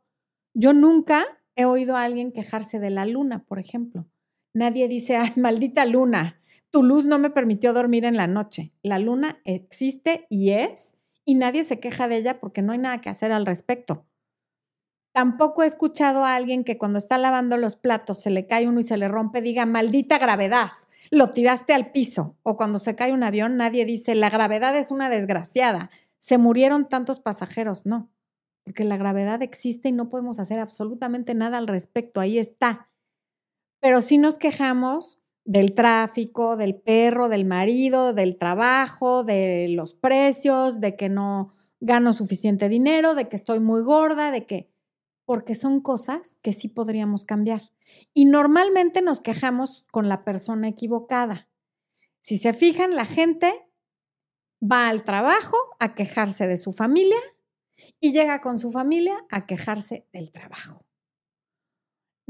[0.54, 1.26] Yo nunca
[1.58, 4.08] he oído a alguien quejarse de la luna, por ejemplo.
[4.54, 6.42] Nadie dice, ay, maldita luna,
[6.72, 8.74] tu luz no me permitió dormir en la noche.
[8.84, 10.96] La luna existe y es,
[11.26, 14.06] y nadie se queja de ella porque no hay nada que hacer al respecto.
[15.12, 18.80] Tampoco he escuchado a alguien que cuando está lavando los platos se le cae uno
[18.80, 20.70] y se le rompe, diga, maldita gravedad,
[21.10, 22.38] lo tiraste al piso.
[22.44, 25.90] O cuando se cae un avión, nadie dice, la gravedad es una desgraciada,
[26.20, 27.86] se murieron tantos pasajeros.
[27.86, 28.12] No,
[28.64, 32.89] porque la gravedad existe y no podemos hacer absolutamente nada al respecto, ahí está.
[33.80, 40.80] Pero si nos quejamos del tráfico, del perro, del marido, del trabajo, de los precios,
[40.80, 44.72] de que no gano suficiente dinero, de que estoy muy gorda, de que,
[45.26, 47.72] porque son cosas que sí podríamos cambiar.
[48.14, 51.50] Y normalmente nos quejamos con la persona equivocada.
[52.20, 53.54] Si se fijan, la gente
[54.62, 57.20] va al trabajo a quejarse de su familia
[58.00, 60.86] y llega con su familia a quejarse del trabajo.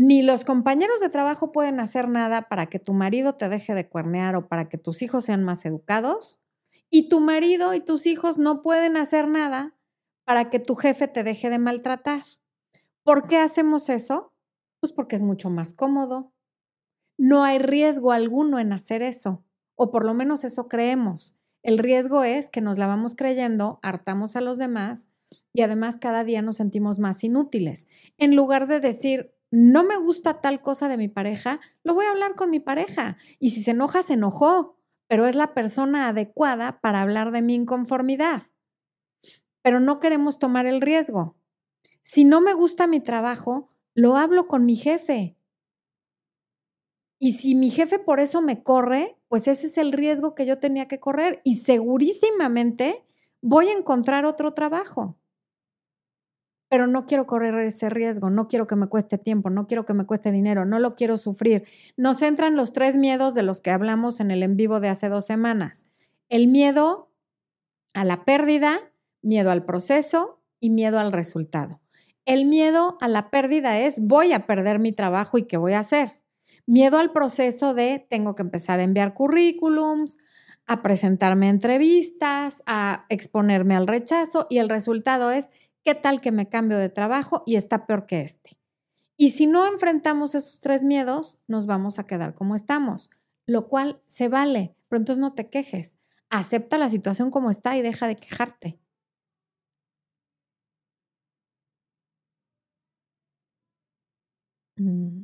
[0.02, 3.90] Ni los compañeros de trabajo pueden hacer nada para que tu marido te deje de
[3.90, 6.40] cuernear o para que tus hijos sean más educados.
[6.90, 9.76] Y tu marido y tus hijos no pueden hacer nada
[10.24, 12.24] para que tu jefe te deje de maltratar.
[13.04, 14.34] ¿Por qué hacemos eso?
[14.80, 16.32] Pues porque es mucho más cómodo.
[17.18, 19.44] No hay riesgo alguno en hacer eso,
[19.76, 21.36] o por lo menos eso creemos.
[21.62, 25.10] El riesgo es que nos la vamos creyendo, hartamos a los demás
[25.52, 27.90] y además cada día nos sentimos más inútiles.
[28.18, 32.12] En lugar de decir, no me gusta tal cosa de mi pareja, lo voy a
[32.12, 33.18] hablar con mi pareja.
[33.40, 34.78] Y si se enoja, se enojó,
[35.08, 38.44] pero es la persona adecuada para hablar de mi inconformidad.
[39.62, 41.36] Pero no queremos tomar el riesgo.
[42.02, 45.36] Si no me gusta mi trabajo, lo hablo con mi jefe.
[47.20, 50.60] Y si mi jefe por eso me corre, pues ese es el riesgo que yo
[50.60, 53.04] tenía que correr y segurísimamente
[53.42, 55.20] voy a encontrar otro trabajo
[56.70, 59.96] pero no quiero correr ese riesgo, no quiero que me cueste tiempo, no quiero que
[59.96, 61.66] me cueste dinero, no lo quiero sufrir.
[61.98, 65.10] Nos entran los tres miedos de los que hablamos en el en vivo de hace
[65.10, 65.86] dos semanas.
[66.30, 67.12] El miedo
[67.96, 68.80] a la pérdida,
[69.24, 71.82] miedo al proceso y miedo al resultado.
[72.26, 75.80] El miedo a la pérdida es voy a perder mi trabajo y qué voy a
[75.80, 76.22] hacer.
[76.68, 80.20] Miedo al proceso de tengo que empezar a enviar currículums,
[80.68, 85.50] a presentarme a entrevistas, a exponerme al rechazo y el resultado es
[85.90, 88.60] ¿Qué tal que me cambio de trabajo y está peor que este?
[89.18, 93.10] Y si no enfrentamos esos tres miedos, nos vamos a quedar como estamos,
[93.48, 95.98] lo cual se vale, pero entonces no te quejes.
[96.30, 98.80] Acepta la situación como está y deja de quejarte.
[104.80, 105.19] Mm.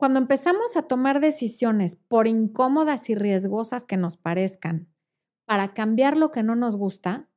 [0.00, 4.88] Cuando empezamos a tomar decisiones, por incómodas y riesgosas que nos parezcan,
[5.44, 7.28] para cambiar lo que no nos gusta,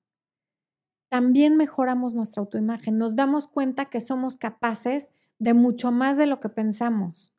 [1.10, 2.98] también mejoramos nuestra autoimagen.
[2.98, 7.34] Nos damos cuenta que somos capaces de mucho más de lo que pensamos.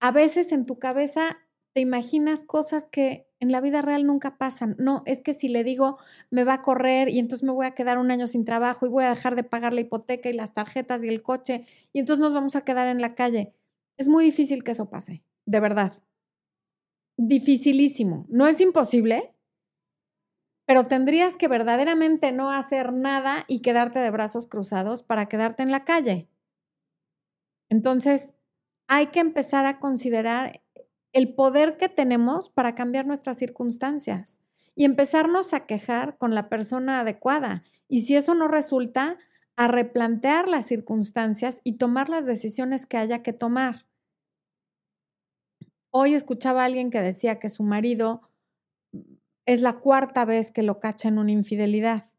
[0.00, 1.36] A veces en tu cabeza
[1.74, 4.74] te imaginas cosas que en la vida real nunca pasan.
[4.78, 5.98] No, es que si le digo
[6.30, 8.88] me va a correr y entonces me voy a quedar un año sin trabajo y
[8.88, 12.22] voy a dejar de pagar la hipoteca y las tarjetas y el coche y entonces
[12.22, 13.54] nos vamos a quedar en la calle.
[14.00, 15.92] Es muy difícil que eso pase, de verdad.
[17.18, 18.24] Dificilísimo.
[18.30, 19.34] No es imposible,
[20.66, 25.70] pero tendrías que verdaderamente no hacer nada y quedarte de brazos cruzados para quedarte en
[25.70, 26.30] la calle.
[27.68, 28.32] Entonces,
[28.88, 30.62] hay que empezar a considerar
[31.12, 34.40] el poder que tenemos para cambiar nuestras circunstancias
[34.74, 37.64] y empezarnos a quejar con la persona adecuada.
[37.86, 39.18] Y si eso no resulta,
[39.56, 43.89] a replantear las circunstancias y tomar las decisiones que haya que tomar.
[45.92, 48.22] Hoy escuchaba a alguien que decía que su marido
[49.44, 52.12] es la cuarta vez que lo cacha en una infidelidad.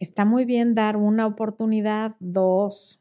[0.00, 3.00] Está muy bien dar una oportunidad, dos,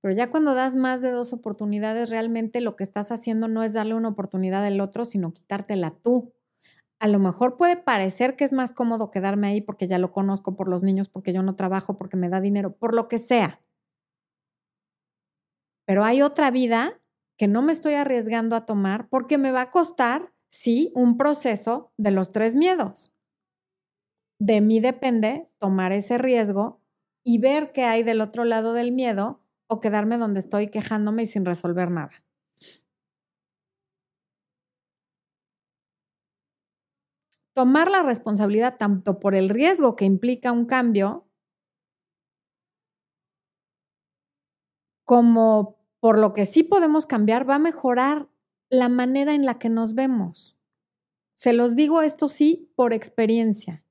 [0.00, 3.72] pero ya cuando das más de dos oportunidades, realmente lo que estás haciendo no es
[3.72, 6.32] darle una oportunidad al otro, sino quitártela tú.
[7.00, 10.56] A lo mejor puede parecer que es más cómodo quedarme ahí porque ya lo conozco
[10.56, 13.60] por los niños, porque yo no trabajo, porque me da dinero, por lo que sea
[15.88, 17.00] pero hay otra vida
[17.38, 21.94] que no me estoy arriesgando a tomar porque me va a costar, sí, un proceso
[21.96, 23.14] de los tres miedos.
[24.38, 26.82] De mí depende tomar ese riesgo
[27.24, 31.26] y ver qué hay del otro lado del miedo o quedarme donde estoy quejándome y
[31.26, 32.12] sin resolver nada.
[37.54, 41.24] Tomar la responsabilidad tanto por el riesgo que implica un cambio
[45.06, 48.28] como por lo que sí podemos cambiar, va a mejorar
[48.70, 50.56] la manera en la que nos vemos.
[51.34, 53.84] Se los digo esto sí por experiencia.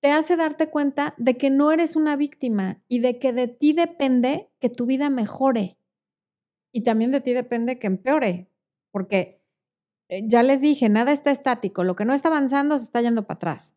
[0.00, 3.72] Te hace darte cuenta de que no eres una víctima y de que de ti
[3.72, 5.76] depende que tu vida mejore.
[6.72, 8.50] Y también de ti depende que empeore,
[8.92, 9.42] porque
[10.08, 13.26] eh, ya les dije, nada está estático, lo que no está avanzando se está yendo
[13.26, 13.74] para atrás.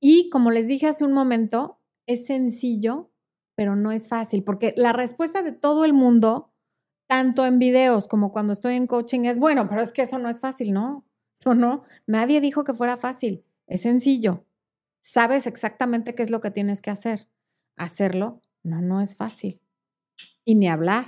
[0.00, 3.11] Y como les dije hace un momento, es sencillo
[3.54, 6.52] pero no es fácil, porque la respuesta de todo el mundo,
[7.06, 10.28] tanto en videos como cuando estoy en coaching, es, bueno, pero es que eso no
[10.28, 11.04] es fácil, ¿no?
[11.44, 14.46] No, no, nadie dijo que fuera fácil, es sencillo.
[15.00, 17.28] Sabes exactamente qué es lo que tienes que hacer.
[17.76, 19.60] Hacerlo, no, no es fácil.
[20.44, 21.06] Y ni hablar.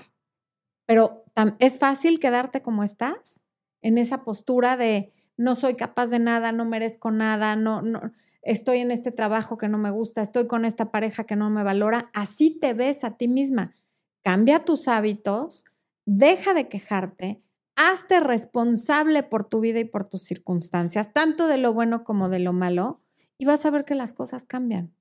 [0.87, 1.25] Pero
[1.61, 3.45] es fácil quedarte como estás,
[3.81, 8.13] en esa postura de no soy capaz de nada, no merezco nada, no, no,
[8.45, 11.65] estoy en este trabajo que no me gusta, estoy con esta pareja que no me
[11.65, 13.75] valora, así te ves a ti misma.
[14.23, 15.65] Cambia tus hábitos,
[16.07, 17.43] deja de quejarte,
[17.77, 22.39] hazte responsable por tu vida y por tus circunstancias, tanto de lo bueno como de
[22.39, 23.01] lo malo,
[23.39, 24.95] y vas a ver que las cosas cambian.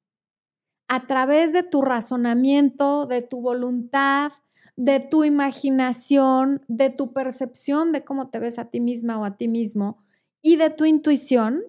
[0.88, 4.32] A través de tu razonamiento, de tu voluntad,
[4.76, 9.38] de tu imaginación, de tu percepción de cómo te ves a ti misma o a
[9.38, 10.04] ti mismo
[10.41, 11.64] y de tu intuición,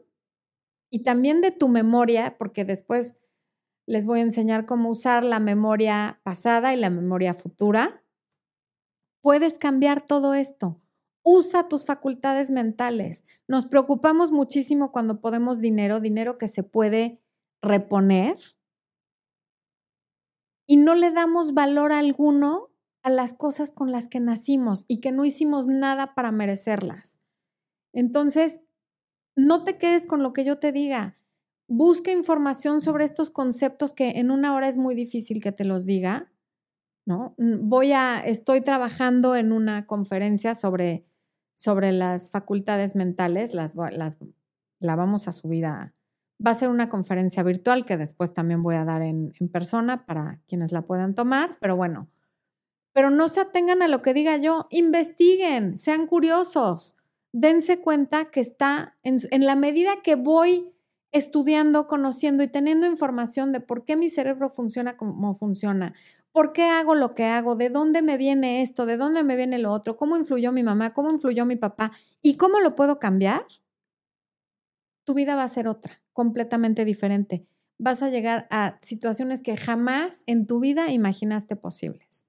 [0.94, 3.16] y también de tu memoria, porque después
[3.84, 8.04] les voy a enseñar cómo usar la memoria pasada y la memoria futura.
[9.20, 10.80] Puedes cambiar todo esto.
[11.24, 13.24] Usa tus facultades mentales.
[13.48, 17.20] Nos preocupamos muchísimo cuando podemos dinero, dinero que se puede
[17.60, 18.36] reponer,
[20.68, 22.70] y no le damos valor alguno
[23.02, 27.18] a las cosas con las que nacimos y que no hicimos nada para merecerlas.
[27.92, 28.60] Entonces,
[29.36, 31.16] no te quedes con lo que yo te diga.
[31.66, 35.86] Busca información sobre estos conceptos que en una hora es muy difícil que te los
[35.86, 36.32] diga,
[37.06, 37.34] ¿no?
[37.38, 41.06] Voy a, estoy trabajando en una conferencia sobre,
[41.54, 44.18] sobre las facultades mentales, las, las,
[44.78, 45.94] la vamos a subir a,
[46.44, 50.04] va a ser una conferencia virtual que después también voy a dar en, en persona
[50.04, 52.08] para quienes la puedan tomar, pero bueno,
[52.92, 56.96] pero no se atengan a lo que diga yo, investiguen, sean curiosos
[57.34, 60.72] dense cuenta que está en, la medida que voy
[61.10, 65.94] estudiando, conociendo y teniendo información de por qué mi cerebro funciona como funciona,
[66.30, 69.58] por qué hago lo que hago, de dónde me viene esto, de dónde me viene
[69.58, 71.90] lo otro, cómo influyó mi mamá, cómo influyó mi papá
[72.22, 73.44] y cómo lo puedo cambiar,
[75.02, 77.48] tu vida va a ser otra, completamente diferente.
[77.78, 82.28] Vas a llegar a situaciones que jamás en tu vida imaginaste posibles.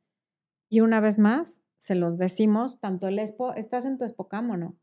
[0.68, 4.58] Y una vez más, se los decimos, tanto el ESPO, ¿estás en tu ESPOCAM o
[4.58, 4.76] no?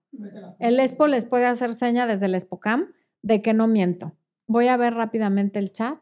[0.59, 2.93] El ESPO les puede hacer seña desde el ESPOCAM
[3.23, 4.17] de que no miento.
[4.47, 6.01] Voy a ver rápidamente el chat.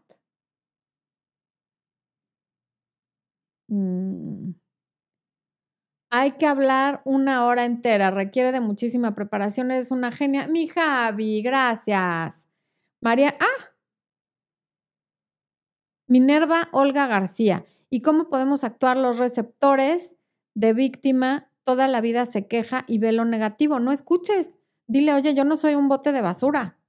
[3.68, 4.52] Mm.
[6.12, 10.48] Hay que hablar una hora entera, requiere de muchísima preparación, eres una genia.
[10.48, 12.48] Mi Javi, gracias.
[13.00, 13.70] María, ah,
[16.08, 17.64] Minerva Olga García.
[17.90, 20.16] ¿Y cómo podemos actuar los receptores
[20.54, 23.78] de víctima toda la vida se queja y ve lo negativo.
[23.78, 24.58] No escuches.
[24.88, 26.80] Dile, oye, yo no soy un bote de basura.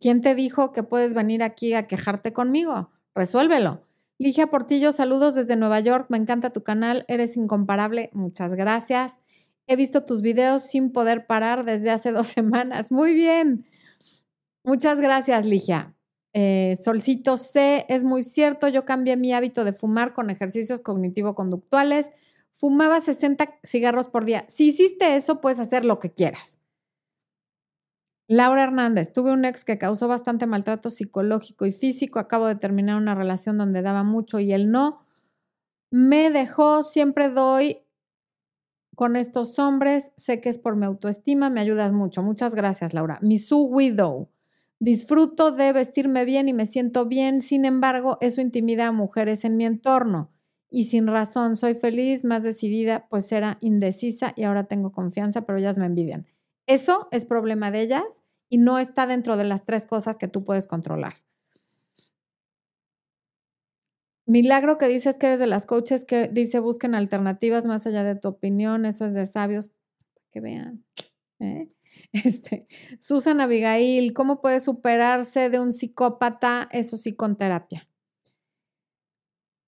[0.00, 2.90] ¿Quién te dijo que puedes venir aquí a quejarte conmigo?
[3.14, 3.86] Resuélvelo.
[4.18, 6.06] Ligia Portillo, saludos desde Nueva York.
[6.08, 7.04] Me encanta tu canal.
[7.06, 8.10] Eres incomparable.
[8.12, 9.20] Muchas gracias.
[9.68, 12.90] He visto tus videos sin poder parar desde hace dos semanas.
[12.90, 13.66] Muy bien.
[14.64, 15.94] Muchas gracias, Ligia.
[16.32, 18.66] Eh, Solcito C, es muy cierto.
[18.66, 22.10] Yo cambié mi hábito de fumar con ejercicios cognitivo-conductuales
[22.52, 24.44] fumaba 60 cigarros por día.
[24.48, 26.60] Si hiciste eso, puedes hacer lo que quieras.
[28.28, 32.18] Laura Hernández, tuve un ex que causó bastante maltrato psicológico y físico.
[32.18, 35.04] Acabo de terminar una relación donde daba mucho y él no.
[35.90, 37.78] Me dejó, siempre doy
[38.94, 40.12] con estos hombres.
[40.16, 42.22] Sé que es por mi autoestima, me ayudas mucho.
[42.22, 43.18] Muchas gracias, Laura.
[43.22, 44.30] Misu Widow.
[44.78, 49.56] Disfruto de vestirme bien y me siento bien, sin embargo, eso intimida a mujeres en
[49.56, 50.32] mi entorno
[50.72, 51.56] y sin razón.
[51.56, 56.26] Soy feliz, más decidida, pues era indecisa y ahora tengo confianza, pero ellas me envidian.
[56.66, 60.44] Eso es problema de ellas y no está dentro de las tres cosas que tú
[60.44, 61.14] puedes controlar.
[64.24, 68.14] Milagro que dices que eres de las coaches que dice busquen alternativas más allá de
[68.14, 69.72] tu opinión, eso es de sabios,
[70.30, 70.84] que vean.
[71.40, 71.68] ¿eh?
[72.12, 72.66] Este,
[72.98, 76.68] Susan Abigail, ¿cómo puede superarse de un psicópata?
[76.70, 77.88] Eso sí, con terapia.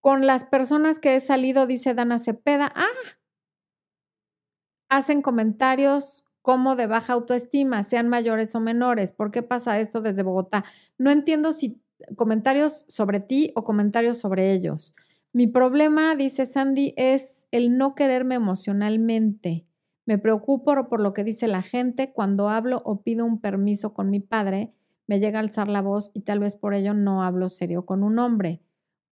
[0.04, 2.84] Con las personas que he salido, dice Dana Cepeda, ah,
[4.90, 9.12] hacen comentarios como de baja autoestima, sean mayores o menores.
[9.12, 10.66] ¿Por qué pasa esto desde Bogotá?
[10.98, 11.80] No entiendo si
[12.16, 14.94] comentarios sobre ti o comentarios sobre ellos.
[15.32, 19.64] Mi problema, dice Sandy, es el no quererme emocionalmente.
[20.04, 24.10] Me preocupo por lo que dice la gente cuando hablo o pido un permiso con
[24.10, 24.70] mi padre.
[25.06, 28.02] Me llega a alzar la voz y tal vez por ello no hablo serio con
[28.02, 28.60] un hombre.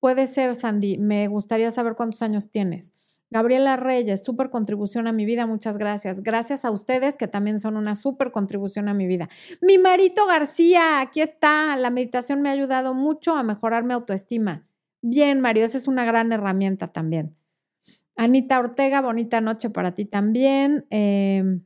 [0.03, 0.99] Puede ser, Sandy.
[0.99, 2.93] Me gustaría saber cuántos años tienes.
[3.31, 6.25] Gabriela Reyes, súper contribución a mi vida, muchas gracias.
[6.25, 9.29] Gracias a ustedes que también son una súper contribución a mi vida.
[9.61, 11.77] Mi Marito García, aquí está.
[11.77, 14.67] La meditación me ha ayudado mucho a mejorar mi autoestima.
[15.03, 17.37] Bien, Mario, esa es una gran herramienta también.
[18.17, 20.85] Anita Ortega, bonita noche para ti también.
[20.91, 21.65] Em,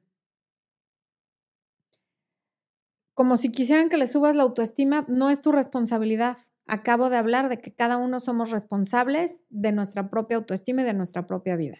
[3.14, 6.36] como si quisieran que le subas la autoestima, no es tu responsabilidad.
[6.66, 10.94] Acabo de hablar de que cada uno somos responsables de nuestra propia autoestima y de
[10.94, 11.78] nuestra propia vida.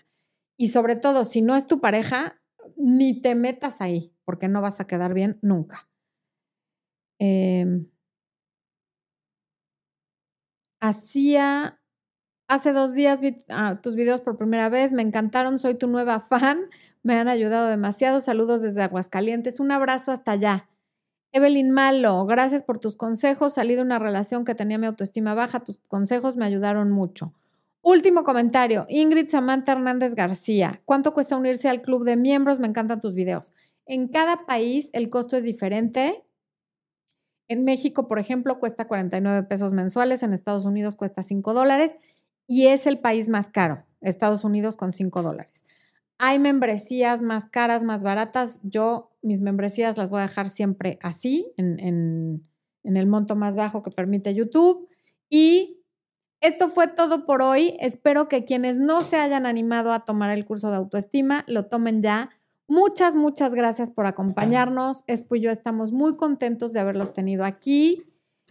[0.57, 2.41] Y sobre todo, si no es tu pareja,
[2.76, 5.89] ni te metas ahí, porque no vas a quedar bien nunca.
[7.18, 7.87] Eh,
[10.80, 11.80] hacía,
[12.49, 16.20] hace dos días vi ah, tus videos por primera vez, me encantaron, soy tu nueva
[16.28, 16.61] fan,
[17.03, 20.68] me han ayudado demasiado, saludos desde Aguascalientes, un abrazo hasta allá.
[21.37, 25.61] Evelyn Malo, gracias por tus consejos, salí de una relación que tenía mi autoestima baja,
[25.61, 27.34] tus consejos me ayudaron mucho.
[27.82, 32.59] Último comentario, Ingrid Samantha Hernández García, ¿cuánto cuesta unirse al club de miembros?
[32.59, 33.53] Me encantan tus videos.
[33.84, 36.24] En cada país el costo es diferente,
[37.49, 41.99] en México, por ejemplo, cuesta 49 pesos mensuales, en Estados Unidos cuesta 5 dólares
[42.47, 45.66] y es el país más caro, Estados Unidos con 5 dólares.
[46.19, 48.61] Hay membresías más caras, más baratas.
[48.62, 52.43] Yo mis membresías las voy a dejar siempre así, en,
[52.85, 54.89] el monto más bajo que permite YouTube.
[55.29, 55.83] Y
[56.41, 57.77] esto fue todo por hoy.
[57.81, 62.03] Espero que quienes no se hayan animado a tomar el curso de autoestima lo tomen
[62.03, 62.31] ya
[62.69, 65.05] Muchas, muchas gracias por acompañarnos.
[65.07, 68.03] Espo y yo estamos muy contentos de haberlos tenido aquí.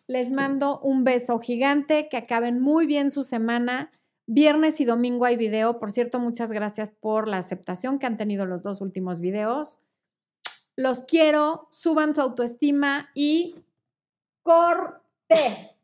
[0.08, 3.92] Les mando un beso gigante, que acaben muy bien su semana.
[4.28, 5.80] Viernes y domingo hay video.
[5.80, 9.80] Por cierto, muchas gracias por la aceptación que han tenido los dos últimos videos.
[10.76, 13.56] Los quiero, suban su autoestima y
[14.42, 15.75] corte.